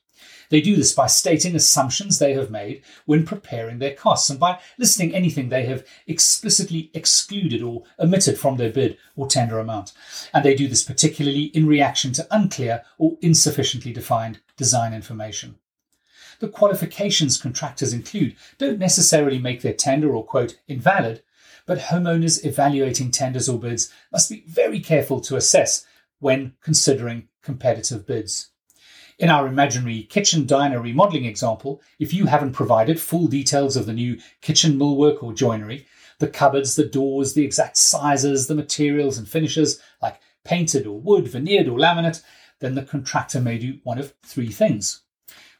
They 0.51 0.59
do 0.59 0.75
this 0.75 0.93
by 0.93 1.07
stating 1.07 1.55
assumptions 1.55 2.19
they 2.19 2.33
have 2.33 2.51
made 2.51 2.83
when 3.05 3.25
preparing 3.25 3.79
their 3.79 3.95
costs 3.95 4.29
and 4.29 4.37
by 4.37 4.59
listing 4.77 5.15
anything 5.15 5.47
they 5.47 5.65
have 5.65 5.87
explicitly 6.07 6.91
excluded 6.93 7.63
or 7.63 7.83
omitted 7.97 8.37
from 8.37 8.57
their 8.57 8.69
bid 8.69 8.97
or 9.15 9.27
tender 9.27 9.59
amount. 9.59 9.93
And 10.33 10.43
they 10.43 10.53
do 10.53 10.67
this 10.67 10.83
particularly 10.83 11.45
in 11.45 11.67
reaction 11.67 12.11
to 12.13 12.27
unclear 12.29 12.83
or 12.97 13.17
insufficiently 13.21 13.93
defined 13.93 14.41
design 14.57 14.93
information. 14.93 15.55
The 16.41 16.49
qualifications 16.49 17.41
contractors 17.41 17.93
include 17.93 18.35
don't 18.57 18.77
necessarily 18.77 19.39
make 19.39 19.61
their 19.61 19.73
tender 19.73 20.13
or 20.13 20.25
quote 20.25 20.59
invalid, 20.67 21.23
but 21.65 21.79
homeowners 21.79 22.45
evaluating 22.45 23.11
tenders 23.11 23.47
or 23.47 23.57
bids 23.57 23.89
must 24.11 24.29
be 24.29 24.43
very 24.47 24.81
careful 24.81 25.21
to 25.21 25.37
assess 25.37 25.85
when 26.19 26.55
considering 26.61 27.29
competitive 27.41 28.05
bids. 28.05 28.50
In 29.21 29.29
our 29.29 29.45
imaginary 29.45 30.01
kitchen 30.01 30.47
diner 30.47 30.81
remodeling 30.81 31.25
example, 31.25 31.79
if 31.99 32.11
you 32.11 32.25
haven't 32.25 32.53
provided 32.53 32.99
full 32.99 33.27
details 33.27 33.77
of 33.77 33.85
the 33.85 33.93
new 33.93 34.17
kitchen 34.41 34.79
millwork 34.79 35.21
or 35.21 35.31
joinery, 35.31 35.85
the 36.17 36.27
cupboards, 36.27 36.75
the 36.75 36.87
doors, 36.87 37.35
the 37.35 37.45
exact 37.45 37.77
sizes, 37.77 38.47
the 38.47 38.55
materials 38.55 39.19
and 39.19 39.29
finishes, 39.29 39.79
like 40.01 40.19
painted 40.43 40.87
or 40.87 40.99
wood, 40.99 41.27
veneered 41.27 41.67
or 41.67 41.77
laminate, 41.77 42.23
then 42.61 42.73
the 42.73 42.81
contractor 42.81 43.39
may 43.39 43.59
do 43.59 43.77
one 43.83 43.99
of 43.99 44.11
three 44.23 44.49
things. 44.49 45.03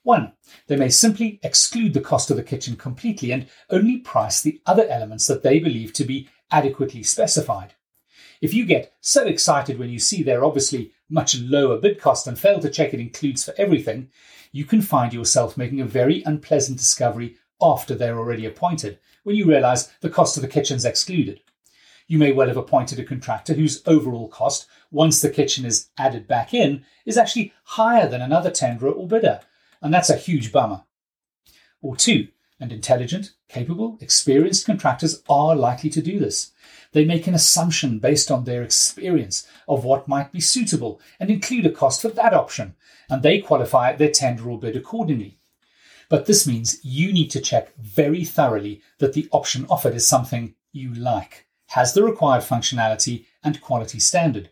One, 0.01 0.33
they 0.65 0.75
may 0.75 0.89
simply 0.89 1.39
exclude 1.43 1.93
the 1.93 2.01
cost 2.01 2.31
of 2.31 2.37
the 2.37 2.43
kitchen 2.43 2.75
completely 2.75 3.31
and 3.31 3.45
only 3.69 3.97
price 3.99 4.41
the 4.41 4.59
other 4.65 4.87
elements 4.87 5.27
that 5.27 5.43
they 5.43 5.59
believe 5.59 5.93
to 5.93 6.03
be 6.03 6.27
adequately 6.49 7.03
specified. 7.03 7.75
If 8.41 8.55
you 8.55 8.65
get 8.65 8.95
so 9.01 9.23
excited 9.25 9.77
when 9.77 9.91
you 9.91 9.99
see 9.99 10.23
they're 10.23 10.43
obviously 10.43 10.93
much 11.11 11.37
lower 11.39 11.77
bid 11.77 11.99
cost 11.99 12.25
and 12.25 12.39
fail 12.39 12.59
to 12.59 12.69
check 12.69 12.93
it 12.93 12.99
includes 12.99 13.43
for 13.43 13.53
everything, 13.57 14.09
you 14.51 14.65
can 14.65 14.81
find 14.81 15.13
yourself 15.13 15.57
making 15.57 15.81
a 15.81 15.85
very 15.85 16.23
unpleasant 16.25 16.77
discovery 16.77 17.37
after 17.61 17.93
they're 17.93 18.17
already 18.17 18.45
appointed, 18.45 18.97
when 19.23 19.35
you 19.35 19.45
realize 19.45 19.91
the 20.01 20.09
cost 20.09 20.37
of 20.37 20.41
the 20.41 20.49
kitchen's 20.49 20.85
excluded. 20.85 21.41
You 22.07 22.17
may 22.17 22.31
well 22.31 22.47
have 22.47 22.57
appointed 22.57 22.99
a 22.99 23.03
contractor 23.03 23.53
whose 23.53 23.83
overall 23.85 24.27
cost, 24.27 24.67
once 24.89 25.21
the 25.21 25.29
kitchen 25.29 25.63
is 25.65 25.89
added 25.97 26.27
back 26.27 26.53
in, 26.53 26.83
is 27.05 27.17
actually 27.17 27.53
higher 27.63 28.07
than 28.07 28.21
another 28.21 28.49
tenderer 28.49 28.91
or 28.91 29.07
bidder, 29.07 29.41
and 29.81 29.93
that's 29.93 30.09
a 30.09 30.17
huge 30.17 30.51
bummer. 30.51 30.83
Or 31.81 31.95
two, 31.95 32.27
And 32.61 32.71
intelligent, 32.71 33.33
capable, 33.49 33.97
experienced 33.99 34.67
contractors 34.67 35.23
are 35.27 35.55
likely 35.55 35.89
to 35.89 36.01
do 36.01 36.19
this. 36.19 36.51
They 36.91 37.05
make 37.05 37.25
an 37.25 37.33
assumption 37.33 37.97
based 37.97 38.29
on 38.29 38.43
their 38.43 38.61
experience 38.61 39.47
of 39.67 39.83
what 39.83 40.07
might 40.07 40.31
be 40.31 40.39
suitable 40.39 41.01
and 41.19 41.31
include 41.31 41.65
a 41.65 41.71
cost 41.71 42.03
for 42.03 42.09
that 42.09 42.35
option, 42.35 42.75
and 43.09 43.23
they 43.23 43.39
qualify 43.39 43.95
their 43.95 44.11
tender 44.11 44.47
or 44.47 44.59
bid 44.59 44.75
accordingly. 44.75 45.39
But 46.07 46.27
this 46.27 46.45
means 46.45 46.83
you 46.83 47.11
need 47.11 47.31
to 47.31 47.41
check 47.41 47.75
very 47.77 48.23
thoroughly 48.23 48.81
that 48.99 49.13
the 49.13 49.27
option 49.31 49.65
offered 49.67 49.95
is 49.95 50.07
something 50.07 50.53
you 50.71 50.93
like, 50.93 51.47
has 51.69 51.93
the 51.93 52.03
required 52.03 52.43
functionality 52.43 53.25
and 53.43 53.59
quality 53.59 53.99
standard. 53.99 54.51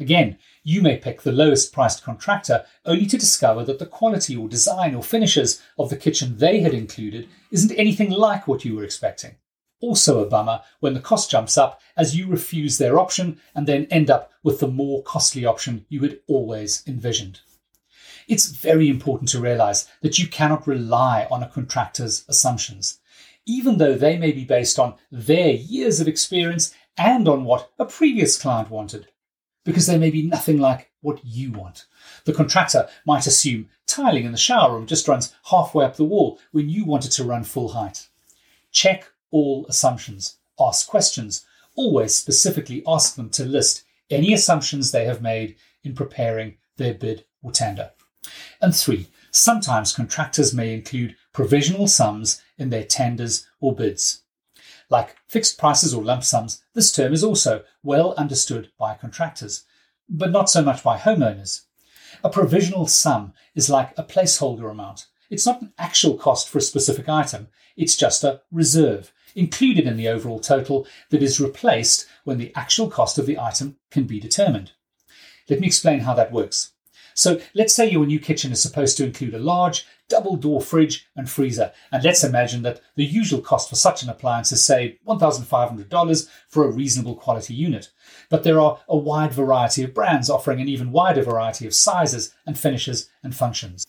Again, 0.00 0.38
you 0.62 0.80
may 0.80 0.96
pick 0.96 1.22
the 1.22 1.32
lowest 1.32 1.72
priced 1.72 2.04
contractor 2.04 2.64
only 2.84 3.06
to 3.06 3.18
discover 3.18 3.64
that 3.64 3.80
the 3.80 3.86
quality 3.86 4.36
or 4.36 4.48
design 4.48 4.94
or 4.94 5.02
finishes 5.02 5.60
of 5.78 5.90
the 5.90 5.96
kitchen 5.96 6.38
they 6.38 6.60
had 6.60 6.72
included 6.72 7.28
isn't 7.50 7.76
anything 7.76 8.10
like 8.10 8.46
what 8.46 8.64
you 8.64 8.76
were 8.76 8.84
expecting. 8.84 9.36
Also 9.80 10.20
a 10.22 10.28
bummer 10.28 10.60
when 10.80 10.94
the 10.94 11.00
cost 11.00 11.30
jumps 11.30 11.58
up 11.58 11.80
as 11.96 12.16
you 12.16 12.26
refuse 12.26 12.78
their 12.78 12.98
option 12.98 13.40
and 13.54 13.66
then 13.66 13.86
end 13.90 14.10
up 14.10 14.30
with 14.42 14.60
the 14.60 14.68
more 14.68 15.02
costly 15.02 15.44
option 15.44 15.84
you 15.88 16.00
had 16.00 16.18
always 16.28 16.82
envisioned. 16.86 17.40
It's 18.28 18.46
very 18.46 18.88
important 18.88 19.30
to 19.30 19.40
realize 19.40 19.88
that 20.02 20.18
you 20.18 20.28
cannot 20.28 20.66
rely 20.66 21.26
on 21.30 21.42
a 21.42 21.48
contractor's 21.48 22.24
assumptions, 22.28 22.98
even 23.46 23.78
though 23.78 23.94
they 23.94 24.18
may 24.18 24.32
be 24.32 24.44
based 24.44 24.78
on 24.78 24.94
their 25.10 25.52
years 25.52 26.00
of 26.00 26.06
experience 26.06 26.74
and 26.96 27.26
on 27.26 27.44
what 27.44 27.70
a 27.78 27.84
previous 27.84 28.36
client 28.36 28.70
wanted, 28.70 29.08
because 29.68 29.86
they 29.86 29.98
may 29.98 30.10
be 30.10 30.22
nothing 30.22 30.56
like 30.56 30.90
what 31.02 31.22
you 31.22 31.52
want. 31.52 31.84
The 32.24 32.32
contractor 32.32 32.88
might 33.04 33.26
assume 33.26 33.68
tiling 33.86 34.24
in 34.24 34.32
the 34.32 34.38
shower 34.38 34.72
room 34.72 34.86
just 34.86 35.06
runs 35.06 35.34
halfway 35.50 35.84
up 35.84 35.96
the 35.96 36.06
wall 36.06 36.40
when 36.52 36.70
you 36.70 36.86
want 36.86 37.04
it 37.04 37.10
to 37.10 37.24
run 37.24 37.44
full 37.44 37.68
height. 37.68 38.08
Check 38.72 39.04
all 39.30 39.66
assumptions. 39.68 40.38
Ask 40.58 40.88
questions. 40.88 41.44
Always 41.76 42.14
specifically 42.14 42.82
ask 42.86 43.14
them 43.14 43.28
to 43.28 43.44
list 43.44 43.82
any 44.08 44.32
assumptions 44.32 44.90
they 44.90 45.04
have 45.04 45.20
made 45.20 45.56
in 45.84 45.94
preparing 45.94 46.56
their 46.78 46.94
bid 46.94 47.26
or 47.42 47.52
tender. 47.52 47.90
And 48.62 48.74
three, 48.74 49.08
sometimes 49.30 49.92
contractors 49.92 50.54
may 50.54 50.72
include 50.72 51.14
provisional 51.34 51.88
sums 51.88 52.40
in 52.56 52.70
their 52.70 52.84
tenders 52.84 53.46
or 53.60 53.74
bids. 53.74 54.22
Like 54.90 55.16
fixed 55.28 55.58
prices 55.58 55.92
or 55.92 56.02
lump 56.02 56.24
sums, 56.24 56.62
this 56.74 56.92
term 56.92 57.12
is 57.12 57.22
also 57.22 57.64
well 57.82 58.14
understood 58.14 58.70
by 58.78 58.94
contractors, 58.94 59.64
but 60.08 60.30
not 60.30 60.48
so 60.48 60.62
much 60.62 60.82
by 60.82 60.96
homeowners. 60.96 61.62
A 62.24 62.30
provisional 62.30 62.86
sum 62.86 63.34
is 63.54 63.68
like 63.68 63.92
a 63.98 64.04
placeholder 64.04 64.70
amount. 64.70 65.06
It's 65.30 65.46
not 65.46 65.60
an 65.60 65.72
actual 65.78 66.16
cost 66.16 66.48
for 66.48 66.58
a 66.58 66.62
specific 66.62 67.08
item, 67.08 67.48
it's 67.76 67.96
just 67.96 68.24
a 68.24 68.40
reserve 68.50 69.12
included 69.34 69.86
in 69.86 69.96
the 69.96 70.08
overall 70.08 70.40
total 70.40 70.86
that 71.10 71.22
is 71.22 71.40
replaced 71.40 72.06
when 72.24 72.38
the 72.38 72.52
actual 72.54 72.90
cost 72.90 73.18
of 73.18 73.26
the 73.26 73.38
item 73.38 73.76
can 73.90 74.04
be 74.04 74.18
determined. 74.18 74.72
Let 75.48 75.60
me 75.60 75.66
explain 75.66 76.00
how 76.00 76.14
that 76.14 76.32
works. 76.32 76.72
So 77.18 77.40
let's 77.52 77.74
say 77.74 77.90
your 77.90 78.06
new 78.06 78.20
kitchen 78.20 78.52
is 78.52 78.62
supposed 78.62 78.96
to 78.96 79.04
include 79.04 79.34
a 79.34 79.40
large 79.40 79.84
double 80.08 80.36
door 80.36 80.60
fridge 80.60 81.08
and 81.16 81.28
freezer. 81.28 81.72
And 81.90 82.04
let's 82.04 82.22
imagine 82.22 82.62
that 82.62 82.80
the 82.94 83.04
usual 83.04 83.40
cost 83.40 83.68
for 83.68 83.74
such 83.74 84.04
an 84.04 84.08
appliance 84.08 84.52
is, 84.52 84.64
say, 84.64 85.00
$1,500 85.04 86.28
for 86.48 86.64
a 86.64 86.70
reasonable 86.70 87.16
quality 87.16 87.54
unit. 87.54 87.90
But 88.30 88.44
there 88.44 88.60
are 88.60 88.78
a 88.88 88.96
wide 88.96 89.32
variety 89.32 89.82
of 89.82 89.94
brands 89.94 90.30
offering 90.30 90.60
an 90.60 90.68
even 90.68 90.92
wider 90.92 91.22
variety 91.22 91.66
of 91.66 91.74
sizes 91.74 92.32
and 92.46 92.56
finishes 92.56 93.10
and 93.24 93.34
functions. 93.34 93.84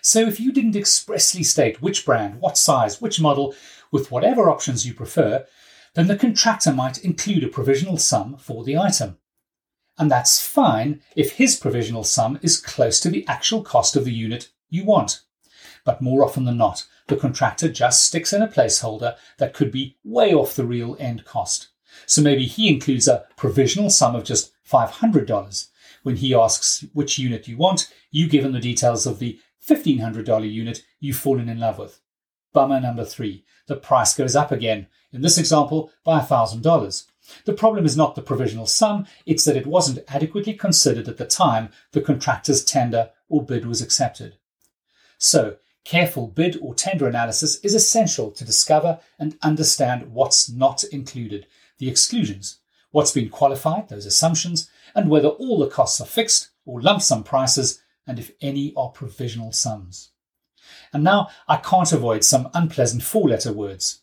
So 0.00 0.20
if 0.20 0.40
you 0.40 0.50
didn't 0.50 0.76
expressly 0.76 1.42
state 1.42 1.82
which 1.82 2.06
brand, 2.06 2.40
what 2.40 2.56
size, 2.56 3.02
which 3.02 3.20
model, 3.20 3.54
with 3.92 4.10
whatever 4.10 4.48
options 4.48 4.86
you 4.86 4.94
prefer, 4.94 5.44
then 5.92 6.06
the 6.06 6.16
contractor 6.16 6.72
might 6.72 7.04
include 7.04 7.44
a 7.44 7.48
provisional 7.48 7.98
sum 7.98 8.38
for 8.38 8.64
the 8.64 8.78
item 8.78 9.18
and 9.98 10.10
that's 10.10 10.40
fine 10.40 11.00
if 11.16 11.32
his 11.32 11.56
provisional 11.56 12.04
sum 12.04 12.38
is 12.42 12.60
close 12.60 12.98
to 13.00 13.08
the 13.08 13.26
actual 13.28 13.62
cost 13.62 13.96
of 13.96 14.04
the 14.04 14.12
unit 14.12 14.48
you 14.68 14.84
want. 14.84 15.22
But 15.84 16.02
more 16.02 16.24
often 16.24 16.44
than 16.44 16.56
not, 16.56 16.86
the 17.06 17.16
contractor 17.16 17.68
just 17.68 18.04
sticks 18.04 18.32
in 18.32 18.42
a 18.42 18.48
placeholder 18.48 19.16
that 19.38 19.54
could 19.54 19.70
be 19.70 19.96
way 20.02 20.32
off 20.32 20.54
the 20.54 20.64
real 20.64 20.96
end 20.98 21.24
cost. 21.24 21.68
So 22.06 22.22
maybe 22.22 22.46
he 22.46 22.68
includes 22.68 23.06
a 23.06 23.24
provisional 23.36 23.90
sum 23.90 24.16
of 24.16 24.24
just 24.24 24.52
$500. 24.68 25.68
When 26.02 26.16
he 26.16 26.34
asks 26.34 26.84
which 26.92 27.18
unit 27.18 27.46
you 27.46 27.56
want, 27.56 27.92
you 28.10 28.28
give 28.28 28.44
him 28.44 28.52
the 28.52 28.60
details 28.60 29.06
of 29.06 29.18
the 29.18 29.38
$1,500 29.66 30.50
unit 30.50 30.84
you've 31.00 31.16
fallen 31.16 31.48
in 31.48 31.60
love 31.60 31.78
with. 31.78 32.00
Bummer 32.52 32.80
number 32.80 33.04
three, 33.04 33.44
the 33.66 33.76
price 33.76 34.14
goes 34.14 34.36
up 34.36 34.52
again, 34.52 34.86
in 35.12 35.22
this 35.22 35.38
example 35.38 35.90
by 36.04 36.20
$1,000. 36.20 37.06
The 37.44 37.52
problem 37.52 37.84
is 37.84 37.96
not 37.96 38.14
the 38.14 38.22
provisional 38.22 38.66
sum, 38.66 39.06
it's 39.26 39.44
that 39.44 39.56
it 39.56 39.66
wasn't 39.66 40.04
adequately 40.08 40.54
considered 40.54 41.08
at 41.08 41.16
the 41.16 41.26
time 41.26 41.70
the 41.92 42.00
contractor's 42.00 42.64
tender 42.64 43.10
or 43.28 43.44
bid 43.44 43.66
was 43.66 43.80
accepted. 43.80 44.36
So, 45.18 45.56
careful 45.84 46.28
bid 46.28 46.58
or 46.60 46.74
tender 46.74 47.08
analysis 47.08 47.60
is 47.60 47.74
essential 47.74 48.30
to 48.32 48.44
discover 48.44 49.00
and 49.18 49.38
understand 49.42 50.12
what's 50.12 50.50
not 50.50 50.84
included, 50.84 51.46
the 51.78 51.88
exclusions, 51.88 52.58
what's 52.90 53.12
been 53.12 53.28
qualified, 53.28 53.88
those 53.88 54.06
assumptions, 54.06 54.70
and 54.94 55.10
whether 55.10 55.28
all 55.28 55.58
the 55.58 55.66
costs 55.68 56.00
are 56.00 56.06
fixed 56.06 56.50
or 56.64 56.80
lump 56.80 57.02
sum 57.02 57.22
prices, 57.22 57.82
and 58.06 58.18
if 58.18 58.32
any 58.40 58.72
are 58.76 58.90
provisional 58.90 59.52
sums. 59.52 60.10
And 60.92 61.02
now 61.02 61.28
I 61.48 61.56
can't 61.56 61.92
avoid 61.92 62.24
some 62.24 62.50
unpleasant 62.54 63.02
four 63.02 63.28
letter 63.28 63.52
words. 63.52 64.02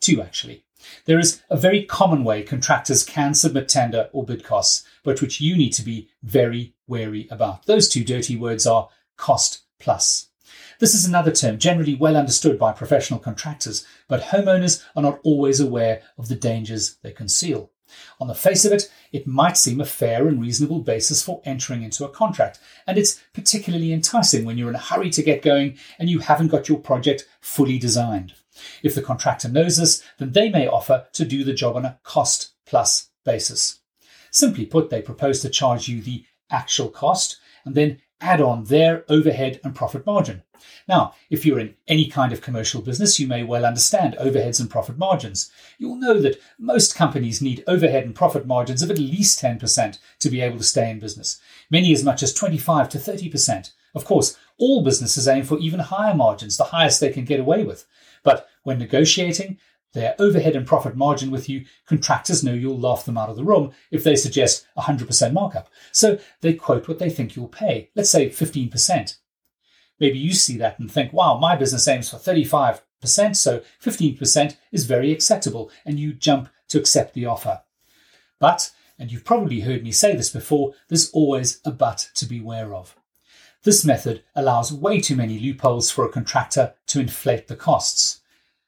Two, 0.00 0.22
actually. 0.22 0.64
There 1.04 1.18
is 1.18 1.42
a 1.50 1.56
very 1.56 1.84
common 1.84 2.24
way 2.24 2.42
contractors 2.42 3.04
can 3.04 3.34
submit 3.34 3.68
tender 3.68 4.08
or 4.12 4.24
bid 4.24 4.44
costs, 4.44 4.84
but 5.02 5.20
which 5.20 5.40
you 5.40 5.56
need 5.56 5.72
to 5.74 5.82
be 5.82 6.08
very 6.22 6.74
wary 6.86 7.28
about. 7.30 7.66
Those 7.66 7.88
two 7.88 8.04
dirty 8.04 8.36
words 8.36 8.66
are 8.66 8.88
cost 9.16 9.62
plus. 9.78 10.28
This 10.78 10.94
is 10.94 11.04
another 11.04 11.30
term 11.30 11.58
generally 11.58 11.94
well 11.94 12.16
understood 12.16 12.58
by 12.58 12.72
professional 12.72 13.20
contractors, 13.20 13.86
but 14.08 14.22
homeowners 14.22 14.82
are 14.96 15.02
not 15.02 15.20
always 15.22 15.60
aware 15.60 16.02
of 16.18 16.28
the 16.28 16.34
dangers 16.34 16.96
they 17.02 17.12
conceal. 17.12 17.70
On 18.20 18.26
the 18.26 18.34
face 18.34 18.64
of 18.64 18.72
it, 18.72 18.90
it 19.12 19.26
might 19.26 19.56
seem 19.56 19.80
a 19.80 19.84
fair 19.84 20.26
and 20.26 20.40
reasonable 20.40 20.80
basis 20.80 21.22
for 21.22 21.42
entering 21.44 21.82
into 21.82 22.04
a 22.04 22.08
contract, 22.08 22.58
and 22.86 22.96
it's 22.96 23.20
particularly 23.32 23.92
enticing 23.92 24.44
when 24.44 24.58
you're 24.58 24.70
in 24.70 24.74
a 24.74 24.78
hurry 24.78 25.10
to 25.10 25.22
get 25.22 25.42
going 25.42 25.78
and 25.98 26.08
you 26.08 26.20
haven't 26.20 26.48
got 26.48 26.68
your 26.68 26.78
project 26.78 27.28
fully 27.40 27.78
designed. 27.78 28.34
If 28.82 28.94
the 28.94 29.02
contractor 29.02 29.48
knows 29.48 29.76
this, 29.76 30.02
then 30.18 30.32
they 30.32 30.48
may 30.48 30.66
offer 30.66 31.06
to 31.12 31.24
do 31.24 31.44
the 31.44 31.54
job 31.54 31.76
on 31.76 31.84
a 31.84 31.98
cost 32.02 32.50
plus 32.66 33.10
basis. 33.24 33.80
Simply 34.30 34.66
put, 34.66 34.90
they 34.90 35.02
propose 35.02 35.40
to 35.40 35.50
charge 35.50 35.88
you 35.88 36.00
the 36.00 36.24
actual 36.50 36.88
cost 36.88 37.38
and 37.64 37.74
then 37.74 38.00
add 38.20 38.40
on 38.40 38.64
their 38.64 39.04
overhead 39.08 39.60
and 39.64 39.74
profit 39.74 40.06
margin. 40.06 40.42
Now, 40.88 41.14
if 41.28 41.44
you're 41.44 41.58
in 41.58 41.74
any 41.88 42.08
kind 42.08 42.32
of 42.32 42.40
commercial 42.40 42.82
business, 42.82 43.18
you 43.18 43.26
may 43.26 43.42
well 43.42 43.66
understand 43.66 44.16
overheads 44.18 44.60
and 44.60 44.70
profit 44.70 44.96
margins. 44.96 45.50
You'll 45.78 45.96
know 45.96 46.20
that 46.20 46.40
most 46.58 46.94
companies 46.94 47.42
need 47.42 47.64
overhead 47.66 48.04
and 48.04 48.14
profit 48.14 48.46
margins 48.46 48.82
of 48.82 48.90
at 48.90 48.98
least 48.98 49.40
10% 49.40 49.98
to 50.20 50.30
be 50.30 50.40
able 50.40 50.58
to 50.58 50.64
stay 50.64 50.90
in 50.90 51.00
business, 51.00 51.40
many 51.70 51.92
as 51.92 52.04
much 52.04 52.22
as 52.22 52.32
25 52.32 52.88
to 52.90 52.98
30%. 52.98 53.72
Of 53.94 54.04
course, 54.04 54.38
all 54.58 54.84
businesses 54.84 55.28
aim 55.28 55.44
for 55.44 55.58
even 55.58 55.80
higher 55.80 56.14
margins, 56.14 56.56
the 56.56 56.64
highest 56.64 57.00
they 57.00 57.10
can 57.10 57.24
get 57.24 57.40
away 57.40 57.64
with. 57.64 57.84
But 58.22 58.48
when 58.62 58.78
negotiating 58.78 59.58
their 59.92 60.14
overhead 60.18 60.56
and 60.56 60.66
profit 60.66 60.96
margin 60.96 61.30
with 61.30 61.48
you, 61.48 61.64
contractors 61.86 62.42
know 62.42 62.54
you'll 62.54 62.78
laugh 62.78 63.04
them 63.04 63.18
out 63.18 63.28
of 63.28 63.36
the 63.36 63.44
room 63.44 63.72
if 63.90 64.04
they 64.04 64.16
suggest 64.16 64.66
100% 64.78 65.32
markup. 65.32 65.68
So 65.90 66.18
they 66.40 66.54
quote 66.54 66.88
what 66.88 66.98
they 66.98 67.10
think 67.10 67.36
you'll 67.36 67.48
pay, 67.48 67.90
let's 67.94 68.10
say 68.10 68.30
15%. 68.30 69.16
Maybe 70.00 70.18
you 70.18 70.32
see 70.32 70.56
that 70.56 70.78
and 70.78 70.90
think, 70.90 71.12
wow, 71.12 71.38
my 71.38 71.54
business 71.56 71.86
aims 71.86 72.10
for 72.10 72.16
35%, 72.16 72.80
so 73.36 73.62
15% 73.82 74.56
is 74.72 74.86
very 74.86 75.12
acceptable, 75.12 75.70
and 75.84 76.00
you 76.00 76.12
jump 76.12 76.48
to 76.68 76.78
accept 76.78 77.14
the 77.14 77.26
offer. 77.26 77.60
But, 78.40 78.72
and 78.98 79.12
you've 79.12 79.24
probably 79.24 79.60
heard 79.60 79.84
me 79.84 79.92
say 79.92 80.16
this 80.16 80.30
before, 80.30 80.72
there's 80.88 81.10
always 81.10 81.60
a 81.64 81.70
but 81.70 82.10
to 82.14 82.26
beware 82.26 82.74
of. 82.74 82.96
This 83.64 83.84
method 83.84 84.24
allows 84.34 84.72
way 84.72 85.00
too 85.00 85.14
many 85.14 85.38
loopholes 85.38 85.90
for 85.90 86.04
a 86.04 86.10
contractor 86.10 86.74
to 86.88 87.00
inflate 87.00 87.46
the 87.46 87.54
costs. 87.54 88.20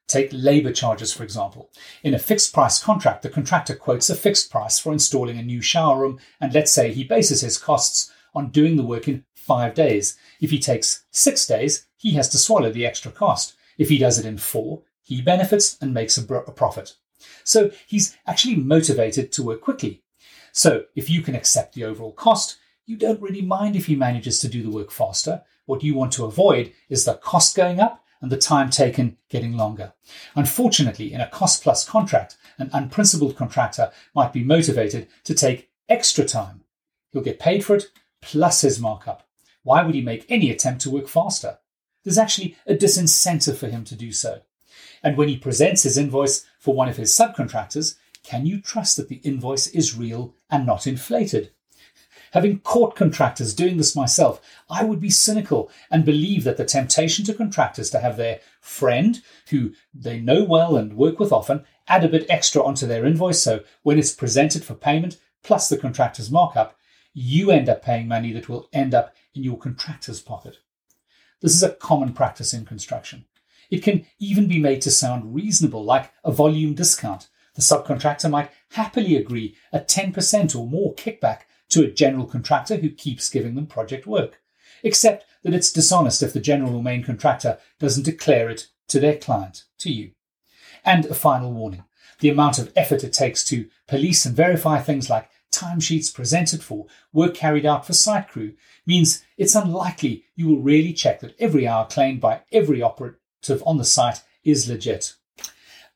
Take 0.07 0.29
labour 0.33 0.73
charges, 0.73 1.13
for 1.13 1.25
example. 1.25 1.71
In 2.05 2.15
a 2.15 2.19
fixed 2.19 2.53
price 2.53 2.81
contract, 2.81 3.23
the 3.23 3.29
contractor 3.31 3.75
quotes 3.75 4.09
a 4.09 4.15
fixed 4.15 4.53
price 4.53 4.79
for 4.79 4.93
installing 4.93 5.39
a 5.39 5.43
new 5.43 5.61
shower 5.61 5.99
room, 5.99 6.21
and 6.41 6.55
let's 6.55 6.71
say 6.71 6.93
he 6.93 7.03
bases 7.03 7.41
his 7.41 7.59
costs 7.59 8.13
on 8.35 8.51
doing 8.51 8.77
the 8.77 8.85
work 8.85 9.09
in 9.09 9.25
five 9.35 9.75
days. 9.75 10.17
If 10.41 10.51
he 10.51 10.59
takes 10.61 11.05
six 11.11 11.45
days, 11.47 11.87
he 11.97 12.13
has 12.13 12.29
to 12.29 12.39
swallow 12.39 12.71
the 12.71 12.87
extra 12.87 13.11
cost. 13.11 13.57
If 13.79 13.89
he 13.89 13.99
does 13.99 14.19
it 14.19 14.27
in 14.27 14.39
four, 14.39 14.83
he 15.03 15.23
benefits 15.23 15.77
and 15.81 15.93
makes 15.93 16.17
a, 16.19 16.35
a 16.35 16.53
profit. 16.53 16.95
So 17.43 17.71
he's 17.87 18.17
actually 18.27 18.57
motivated 18.57 19.33
to 19.33 19.43
work 19.43 19.61
quickly. 19.61 20.03
So 20.53 20.85
if 20.95 21.11
you 21.11 21.23
can 21.23 21.35
accept 21.35 21.75
the 21.75 21.85
overall 21.85 22.13
cost, 22.13 22.59
you 22.87 22.97
don't 22.97 23.23
really 23.23 23.43
mind 23.43 23.77
if 23.77 23.87
he 23.87 23.97
manages 23.97 24.39
to 24.41 24.49
do 24.49 24.63
the 24.63 24.71
work 24.71 24.91
faster. 24.91 25.43
What 25.67 25.83
you 25.83 25.95
want 25.95 26.13
to 26.15 26.25
avoid 26.25 26.73
is 26.89 27.05
the 27.05 27.15
cost 27.15 27.57
going 27.57 27.81
up 27.81 28.05
and 28.21 28.31
the 28.31 28.37
time 28.37 28.71
taken 28.71 29.17
getting 29.29 29.57
longer. 29.57 29.93
Unfortunately, 30.35 31.13
in 31.13 31.21
a 31.21 31.29
cost 31.29 31.63
plus 31.63 31.89
contract, 31.89 32.37
an 32.59 32.71
unprincipled 32.73 33.37
contractor 33.37 33.91
might 34.15 34.33
be 34.33 34.45
motivated 34.45 35.09
to 35.25 35.35
take 35.35 35.71
extra 35.89 36.25
time. 36.25 36.63
He'll 37.13 37.23
get 37.23 37.39
paid 37.39 37.65
for 37.65 37.77
it 37.77 37.91
plus 38.21 38.63
his 38.63 38.81
markup. 38.81 39.27
Why 39.63 39.83
would 39.83 39.95
he 39.95 40.03
make 40.03 40.27
any 40.29 40.51
attempt 40.51 40.83
to 40.83 40.91
work 40.91 41.09
faster? 41.09 41.59
There's 42.03 42.19
actually 42.19 42.57
a 42.67 42.75
disincentive 42.75 43.57
for 43.57 43.69
him 43.69 43.85
to 43.85 43.95
do 43.95 44.13
so. 44.13 44.43
And 45.03 45.17
when 45.17 45.29
he 45.29 45.37
presents 45.37 45.83
his 45.83 45.99
invoice 45.99 46.45
for 46.59 46.75
one 46.75 46.89
of 46.89 46.97
his 46.97 47.13
subcontractors, 47.13 47.97
can 48.23 48.47
you 48.47 48.61
trust 48.61 48.97
that 48.97 49.09
the 49.09 49.21
invoice 49.23 49.69
is 49.69 49.97
real 49.97 50.35
and 50.51 50.67
not 50.67 50.87
inflated? 50.87 51.53
Having 52.35 52.59
caught 52.63 52.97
contractors 52.97 53.55
doing 53.55 53.77
this 53.77 53.95
myself, 53.95 54.41
I 54.69 54.83
would 54.83 54.99
be 54.99 55.09
cynical 55.09 55.71
and 55.89 56.05
believe 56.05 56.43
that 56.43 56.57
the 56.57 56.65
temptation 56.65 57.25
to 57.27 57.33
contractors 57.33 57.91
to 57.91 58.01
have 58.01 58.17
their 58.17 58.41
friend, 58.61 59.23
who 59.51 59.73
they 59.95 60.19
know 60.19 60.43
well 60.43 60.77
and 60.77 60.97
work 60.97 61.21
with 61.21 61.31
often, 61.31 61.65
add 61.87 62.03
a 62.03 62.09
bit 62.09 62.27
extra 62.29 62.61
onto 62.61 62.89
their 62.89 63.07
invoice 63.07 63.41
so 63.41 63.63
when 63.85 64.01
it's 64.01 64.13
presented 64.13 64.65
for 64.65 64.75
payment, 64.75 65.17
plus 65.45 65.69
the 65.69 65.79
contractor's 65.79 66.29
markup, 66.29 66.77
you 67.13 67.53
end 67.53 67.69
up 67.69 67.85
paying 67.85 68.09
money 68.09 68.33
that 68.33 68.49
will 68.49 68.69
end 68.73 68.95
up 68.95 69.15
in 69.33 69.45
your 69.45 69.57
contractor's 69.57 70.21
pocket. 70.21 70.59
This 71.41 71.55
is 71.55 71.63
a 71.63 71.71
common 71.71 72.15
practice 72.15 72.53
in 72.53 72.65
construction. 72.65 73.27
It 73.71 73.85
can 73.85 74.07
even 74.19 74.49
be 74.49 74.59
made 74.59 74.83
to 74.83 74.91
sound 74.91 75.37
reasonable, 75.37 75.85
like 75.85 76.11
a 76.25 76.33
volume 76.33 76.75
discount. 76.75 77.29
The 77.55 77.63
subcontractor 77.63 78.29
might 78.29 78.51
happily 78.73 79.15
agree 79.15 79.55
a 79.73 79.79
10% 79.79 80.57
or 80.57 80.67
more 80.67 80.97
kickback 80.97 81.43
to 81.75 81.85
a 81.85 81.91
general 81.91 82.25
contractor 82.27 82.77
who 82.77 82.89
keeps 82.89 83.29
giving 83.29 83.55
them 83.55 83.67
project 83.67 84.07
work, 84.07 84.41
except 84.83 85.25
that 85.43 85.55
it's 85.55 85.73
dishonest 85.73 86.23
if 86.23 86.33
the 86.33 86.41
general 86.41 86.77
or 86.77 86.83
main 86.83 87.03
contractor 87.03 87.59
doesn't 87.79 88.05
declare 88.05 88.49
it 88.49 88.69
to 88.89 89.01
their 89.01 89.17
client, 89.17 89.65
to 89.79 89.93
you. 89.93 90.13
And 90.85 91.05
a 91.07 91.15
final 91.15 91.53
warning 91.53 91.85
the 92.21 92.31
amount 92.31 92.59
of 92.59 92.73
effort 92.77 93.03
it 93.03 93.13
takes 93.13 93.43
to 93.45 93.69
police 93.89 94.25
and 94.25 94.37
verify 94.37 94.79
things 94.79 95.11
like 95.11 95.29
timesheets 95.53 96.15
presented 96.15 96.63
for 96.63 96.87
work 97.13 97.35
carried 97.35 97.67
out 97.67 97.87
for 97.87 97.93
site 97.93 98.29
crew 98.29 98.53
means 98.87 99.25
it's 99.37 99.55
unlikely 99.55 100.25
you 100.37 100.49
will 100.49 100.61
really 100.61 100.93
check 100.93 101.21
that 101.21 101.35
every 101.39 101.67
hour 101.67 101.87
claimed 101.87 102.21
by 102.21 102.41
every 102.53 102.81
operative 102.81 103.63
on 103.67 103.79
the 103.79 103.85
site 103.85 104.23
is 104.45 104.69
legit. 104.69 105.15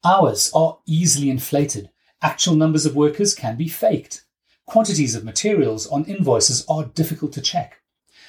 Hours 0.05 0.51
are 0.55 0.79
easily 0.87 1.31
inflated. 1.31 1.91
Actual 2.21 2.57
numbers 2.57 2.85
of 2.85 2.97
workers 2.97 3.35
can 3.35 3.57
be 3.57 3.69
faked. 3.69 4.25
Quantities 4.68 5.14
of 5.14 5.24
materials 5.24 5.87
on 5.87 6.04
invoices 6.04 6.66
are 6.68 6.85
difficult 6.85 7.33
to 7.33 7.40
check. 7.40 7.81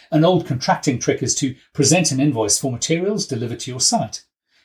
An 0.09 0.23
old 0.23 0.47
contracting 0.47 0.97
trick 0.97 1.21
is 1.21 1.35
to 1.35 1.53
present 1.73 2.13
an 2.13 2.21
invoice 2.21 2.57
for 2.57 2.71
materials 2.71 3.27
delivered 3.27 3.59
to 3.59 3.71
your 3.71 3.81
site. 3.81 4.23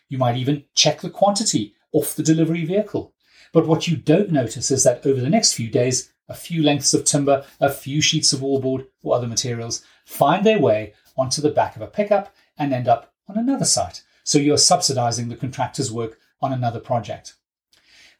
You 0.08 0.16
might 0.16 0.37
even 0.37 0.66
check 0.76 1.00
the 1.00 1.10
quantity 1.10 1.74
off 1.90 2.14
the 2.14 2.22
delivery 2.22 2.64
vehicle. 2.64 3.12
But 3.52 3.66
what 3.66 3.88
you 3.88 3.96
don't 3.96 4.30
notice 4.30 4.70
is 4.70 4.84
that 4.84 5.04
over 5.04 5.20
the 5.20 5.28
next 5.28 5.54
few 5.54 5.68
days, 5.68 6.12
a 6.28 6.34
few 6.34 6.62
lengths 6.62 6.94
of 6.94 7.04
timber, 7.04 7.44
a 7.60 7.72
few 7.72 8.00
sheets 8.00 8.32
of 8.32 8.38
wallboard 8.38 8.87
or 9.02 9.16
other 9.16 9.26
materials 9.26 9.84
find 10.04 10.46
their 10.46 10.60
way 10.60 10.94
onto 11.16 11.42
the 11.42 11.50
back 11.50 11.74
of 11.74 11.82
a 11.82 11.88
pickup 11.88 12.32
and 12.56 12.72
end 12.72 12.87
up 12.87 13.12
on 13.28 13.37
another 13.37 13.64
site. 13.64 14.04
So 14.22 14.38
you're 14.38 14.58
subsidizing 14.58 15.28
the 15.28 15.34
contractor's 15.34 15.90
work 15.90 16.20
on 16.40 16.52
another 16.52 16.78
project. 16.78 17.34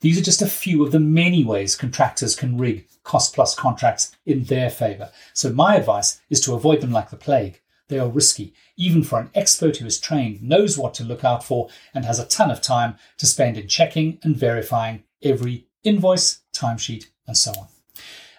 These 0.05 0.19
are 0.19 0.23
just 0.23 0.43
a 0.43 0.47
few 0.47 0.85
of 0.85 0.93
the 0.93 1.01
many 1.01 1.45
ways 1.45 1.75
contractors 1.75 2.37
can 2.37 2.59
rig 2.59 2.87
cost 3.05 3.35
plus 3.35 3.55
contracts 3.55 4.15
in 4.27 4.45
their 4.45 4.69
favour. 4.69 5.11
So 5.33 5.51
my 5.51 5.77
advice 5.77 6.21
is 6.29 6.43
to 6.43 6.53
avoid 6.53 6.83
them 6.83 6.93
like 6.93 7.09
the 7.09 7.17
plague. 7.17 7.63
They 7.89 7.99
are 7.99 8.11
risky, 8.11 8.53
even 8.77 9.03
for 9.03 9.19
an 9.19 9.31
expert 9.35 9.79
who 9.79 9.87
is 9.87 9.99
trained, 9.99 10.43
knows 10.43 10.77
what 10.77 10.93
to 10.95 11.05
look 11.05 11.25
out 11.25 11.43
for, 11.43 11.71
and 11.95 12.05
has 12.05 12.19
a 12.19 12.27
ton 12.27 12.51
of 12.51 12.61
time 12.61 12.97
to 13.17 13.25
spend 13.25 13.57
in 13.57 13.67
checking 13.67 14.19
and 14.23 14.37
verifying 14.37 15.05
every 15.23 15.69
invoice, 15.85 16.41
timesheet, 16.53 17.07
and 17.27 17.39
so 17.39 17.53
on. 17.53 17.69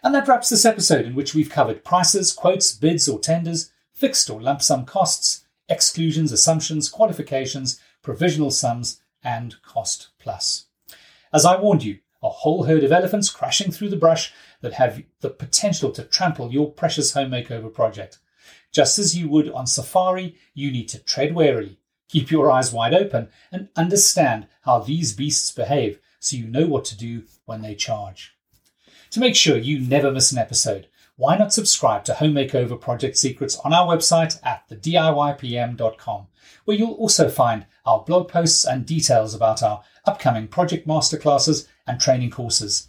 And 0.04 0.14
that 0.14 0.28
wraps 0.28 0.50
this 0.50 0.66
episode 0.66 1.08
in 1.08 1.16
which 1.16 1.34
we've 1.34 1.50
covered 1.50 1.84
prices, 1.84 2.32
quotes, 2.32 2.76
bids 2.76 3.10
or 3.10 3.18
tenders, 3.18 3.72
fixed 3.92 4.30
or 4.30 4.40
lump 4.40 4.62
sum 4.62 4.86
costs, 4.86 5.48
exclusions, 5.68 6.32
assumptions, 6.32 6.90
qualifications, 6.90 7.80
provisional 8.04 8.52
sums, 8.52 9.02
and 9.24 9.60
cost 9.64 10.10
plus. 10.20 10.65
As 11.34 11.46
I 11.46 11.60
warned 11.60 11.84
you, 11.84 12.00
a 12.24 12.30
whole 12.30 12.64
herd 12.64 12.84
of 12.84 12.92
elephants 12.92 13.30
crashing 13.30 13.72
through 13.72 13.90
the 13.90 13.98
brush 13.98 14.34
that 14.62 14.74
have 14.74 15.04
the 15.22 15.30
potential 15.30 15.92
to 15.92 16.04
trample 16.04 16.52
your 16.52 16.72
precious 16.72 17.14
home 17.14 17.32
makeover 17.32 17.72
project. 17.72 18.18
Just 18.72 18.98
as 18.98 19.16
you 19.16 19.30
would 19.30 19.50
on 19.52 19.68
safari, 19.68 20.36
you 20.54 20.72
need 20.72 20.90
to 20.90 21.00
tread 21.00 21.36
warily, 21.36 21.80
keep 22.10 22.32
your 22.32 22.52
eyes 22.52 22.74
wide 22.74 22.94
open, 22.94 23.30
and 23.52 23.70
understand 23.76 24.48
how 24.64 24.80
these 24.80 25.14
beasts 25.14 25.52
behave 25.52 26.00
so 26.20 26.36
you 26.36 26.48
know 26.48 26.66
what 26.66 26.86
to 26.86 26.98
do 26.98 27.24
when 27.46 27.62
they 27.62 27.76
charge. 27.76 28.36
To 29.12 29.20
make 29.20 29.36
sure 29.36 29.58
you 29.58 29.80
never 29.80 30.12
miss 30.12 30.32
an 30.32 30.40
episode, 30.40 30.88
why 31.18 31.38
not 31.38 31.54
subscribe 31.54 32.04
to 32.06 32.16
Home 32.16 32.34
Makeover 32.34 32.80
Project 32.80 33.18
Secrets 33.18 33.58
on 33.60 33.74
our 33.74 33.88
website 33.88 34.40
at 34.44 34.68
thediypm.com, 34.70 36.28
where 36.66 36.78
you'll 36.78 36.92
also 36.94 37.30
find 37.30 37.66
our 37.86 38.04
blog 38.04 38.28
posts 38.28 38.66
and 38.66 38.86
details 38.86 39.34
about 39.34 39.64
our 39.64 39.84
upcoming 40.06 40.48
project 40.48 40.88
masterclasses, 40.88 41.68
and 41.88 42.00
training 42.00 42.32
courses. 42.32 42.88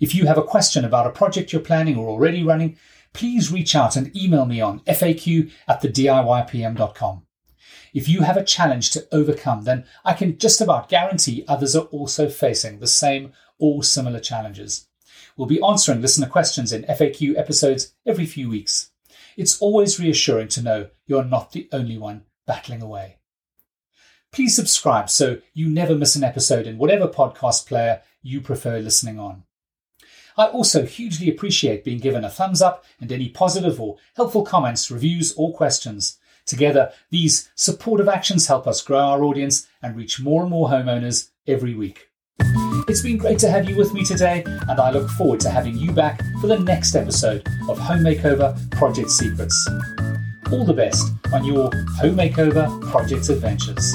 If 0.00 0.14
you 0.14 0.26
have 0.26 0.38
a 0.38 0.42
question 0.42 0.84
about 0.84 1.06
a 1.06 1.10
project 1.10 1.52
you're 1.52 1.62
planning 1.62 1.96
or 1.96 2.08
already 2.08 2.42
running, 2.42 2.76
please 3.12 3.52
reach 3.52 3.74
out 3.74 3.96
and 3.96 4.14
email 4.16 4.44
me 4.44 4.60
on 4.60 4.80
faq 4.80 5.50
at 5.66 5.82
thediypm.com. 5.82 7.22
If 7.94 8.08
you 8.08 8.22
have 8.22 8.36
a 8.36 8.44
challenge 8.44 8.90
to 8.90 9.06
overcome, 9.12 9.62
then 9.62 9.84
I 10.04 10.14
can 10.14 10.36
just 10.36 10.60
about 10.60 10.88
guarantee 10.88 11.44
others 11.46 11.76
are 11.76 11.84
also 11.84 12.28
facing 12.28 12.80
the 12.80 12.86
same 12.86 13.32
or 13.58 13.82
similar 13.82 14.20
challenges. 14.20 14.88
We'll 15.36 15.48
be 15.48 15.62
answering 15.62 16.00
listener 16.00 16.28
questions 16.28 16.72
in 16.72 16.84
FAQ 16.84 17.38
episodes 17.38 17.94
every 18.06 18.26
few 18.26 18.48
weeks. 18.48 18.90
It's 19.36 19.60
always 19.60 19.98
reassuring 19.98 20.48
to 20.48 20.62
know 20.62 20.88
you're 21.06 21.24
not 21.24 21.52
the 21.52 21.68
only 21.72 21.98
one 21.98 22.24
battling 22.46 22.82
away 22.82 23.18
please 24.34 24.56
subscribe 24.56 25.08
so 25.08 25.38
you 25.52 25.68
never 25.68 25.94
miss 25.94 26.16
an 26.16 26.24
episode 26.24 26.66
in 26.66 26.76
whatever 26.76 27.06
podcast 27.06 27.66
player 27.66 28.02
you 28.20 28.40
prefer 28.40 28.80
listening 28.80 29.16
on. 29.18 29.44
I 30.36 30.46
also 30.46 30.84
hugely 30.84 31.30
appreciate 31.30 31.84
being 31.84 32.00
given 32.00 32.24
a 32.24 32.30
thumbs 32.30 32.60
up 32.60 32.84
and 33.00 33.12
any 33.12 33.28
positive 33.28 33.80
or 33.80 33.96
helpful 34.16 34.42
comments, 34.44 34.90
reviews, 34.90 35.32
or 35.34 35.54
questions. 35.54 36.18
Together, 36.44 36.92
these 37.10 37.48
supportive 37.54 38.08
actions 38.08 38.48
help 38.48 38.66
us 38.66 38.82
grow 38.82 38.98
our 38.98 39.22
audience 39.22 39.68
and 39.80 39.96
reach 39.96 40.20
more 40.20 40.42
and 40.42 40.50
more 40.50 40.68
homeowners 40.68 41.30
every 41.46 41.74
week. 41.74 42.08
It's 42.88 43.02
been 43.02 43.16
great 43.16 43.38
to 43.40 43.50
have 43.50 43.68
you 43.68 43.76
with 43.76 43.92
me 43.94 44.04
today, 44.04 44.44
and 44.46 44.80
I 44.80 44.90
look 44.90 45.08
forward 45.10 45.40
to 45.40 45.50
having 45.50 45.76
you 45.76 45.92
back 45.92 46.20
for 46.40 46.46
the 46.46 46.58
next 46.58 46.94
episode 46.94 47.46
of 47.68 47.78
Home 47.78 48.00
Makeover 48.00 48.54
Project 48.72 49.10
Secrets 49.10 49.68
all 50.52 50.64
the 50.64 50.72
best 50.72 51.12
on 51.32 51.44
your 51.44 51.70
home 51.98 52.16
makeover 52.16 52.68
project 52.90 53.28
adventures. 53.28 53.94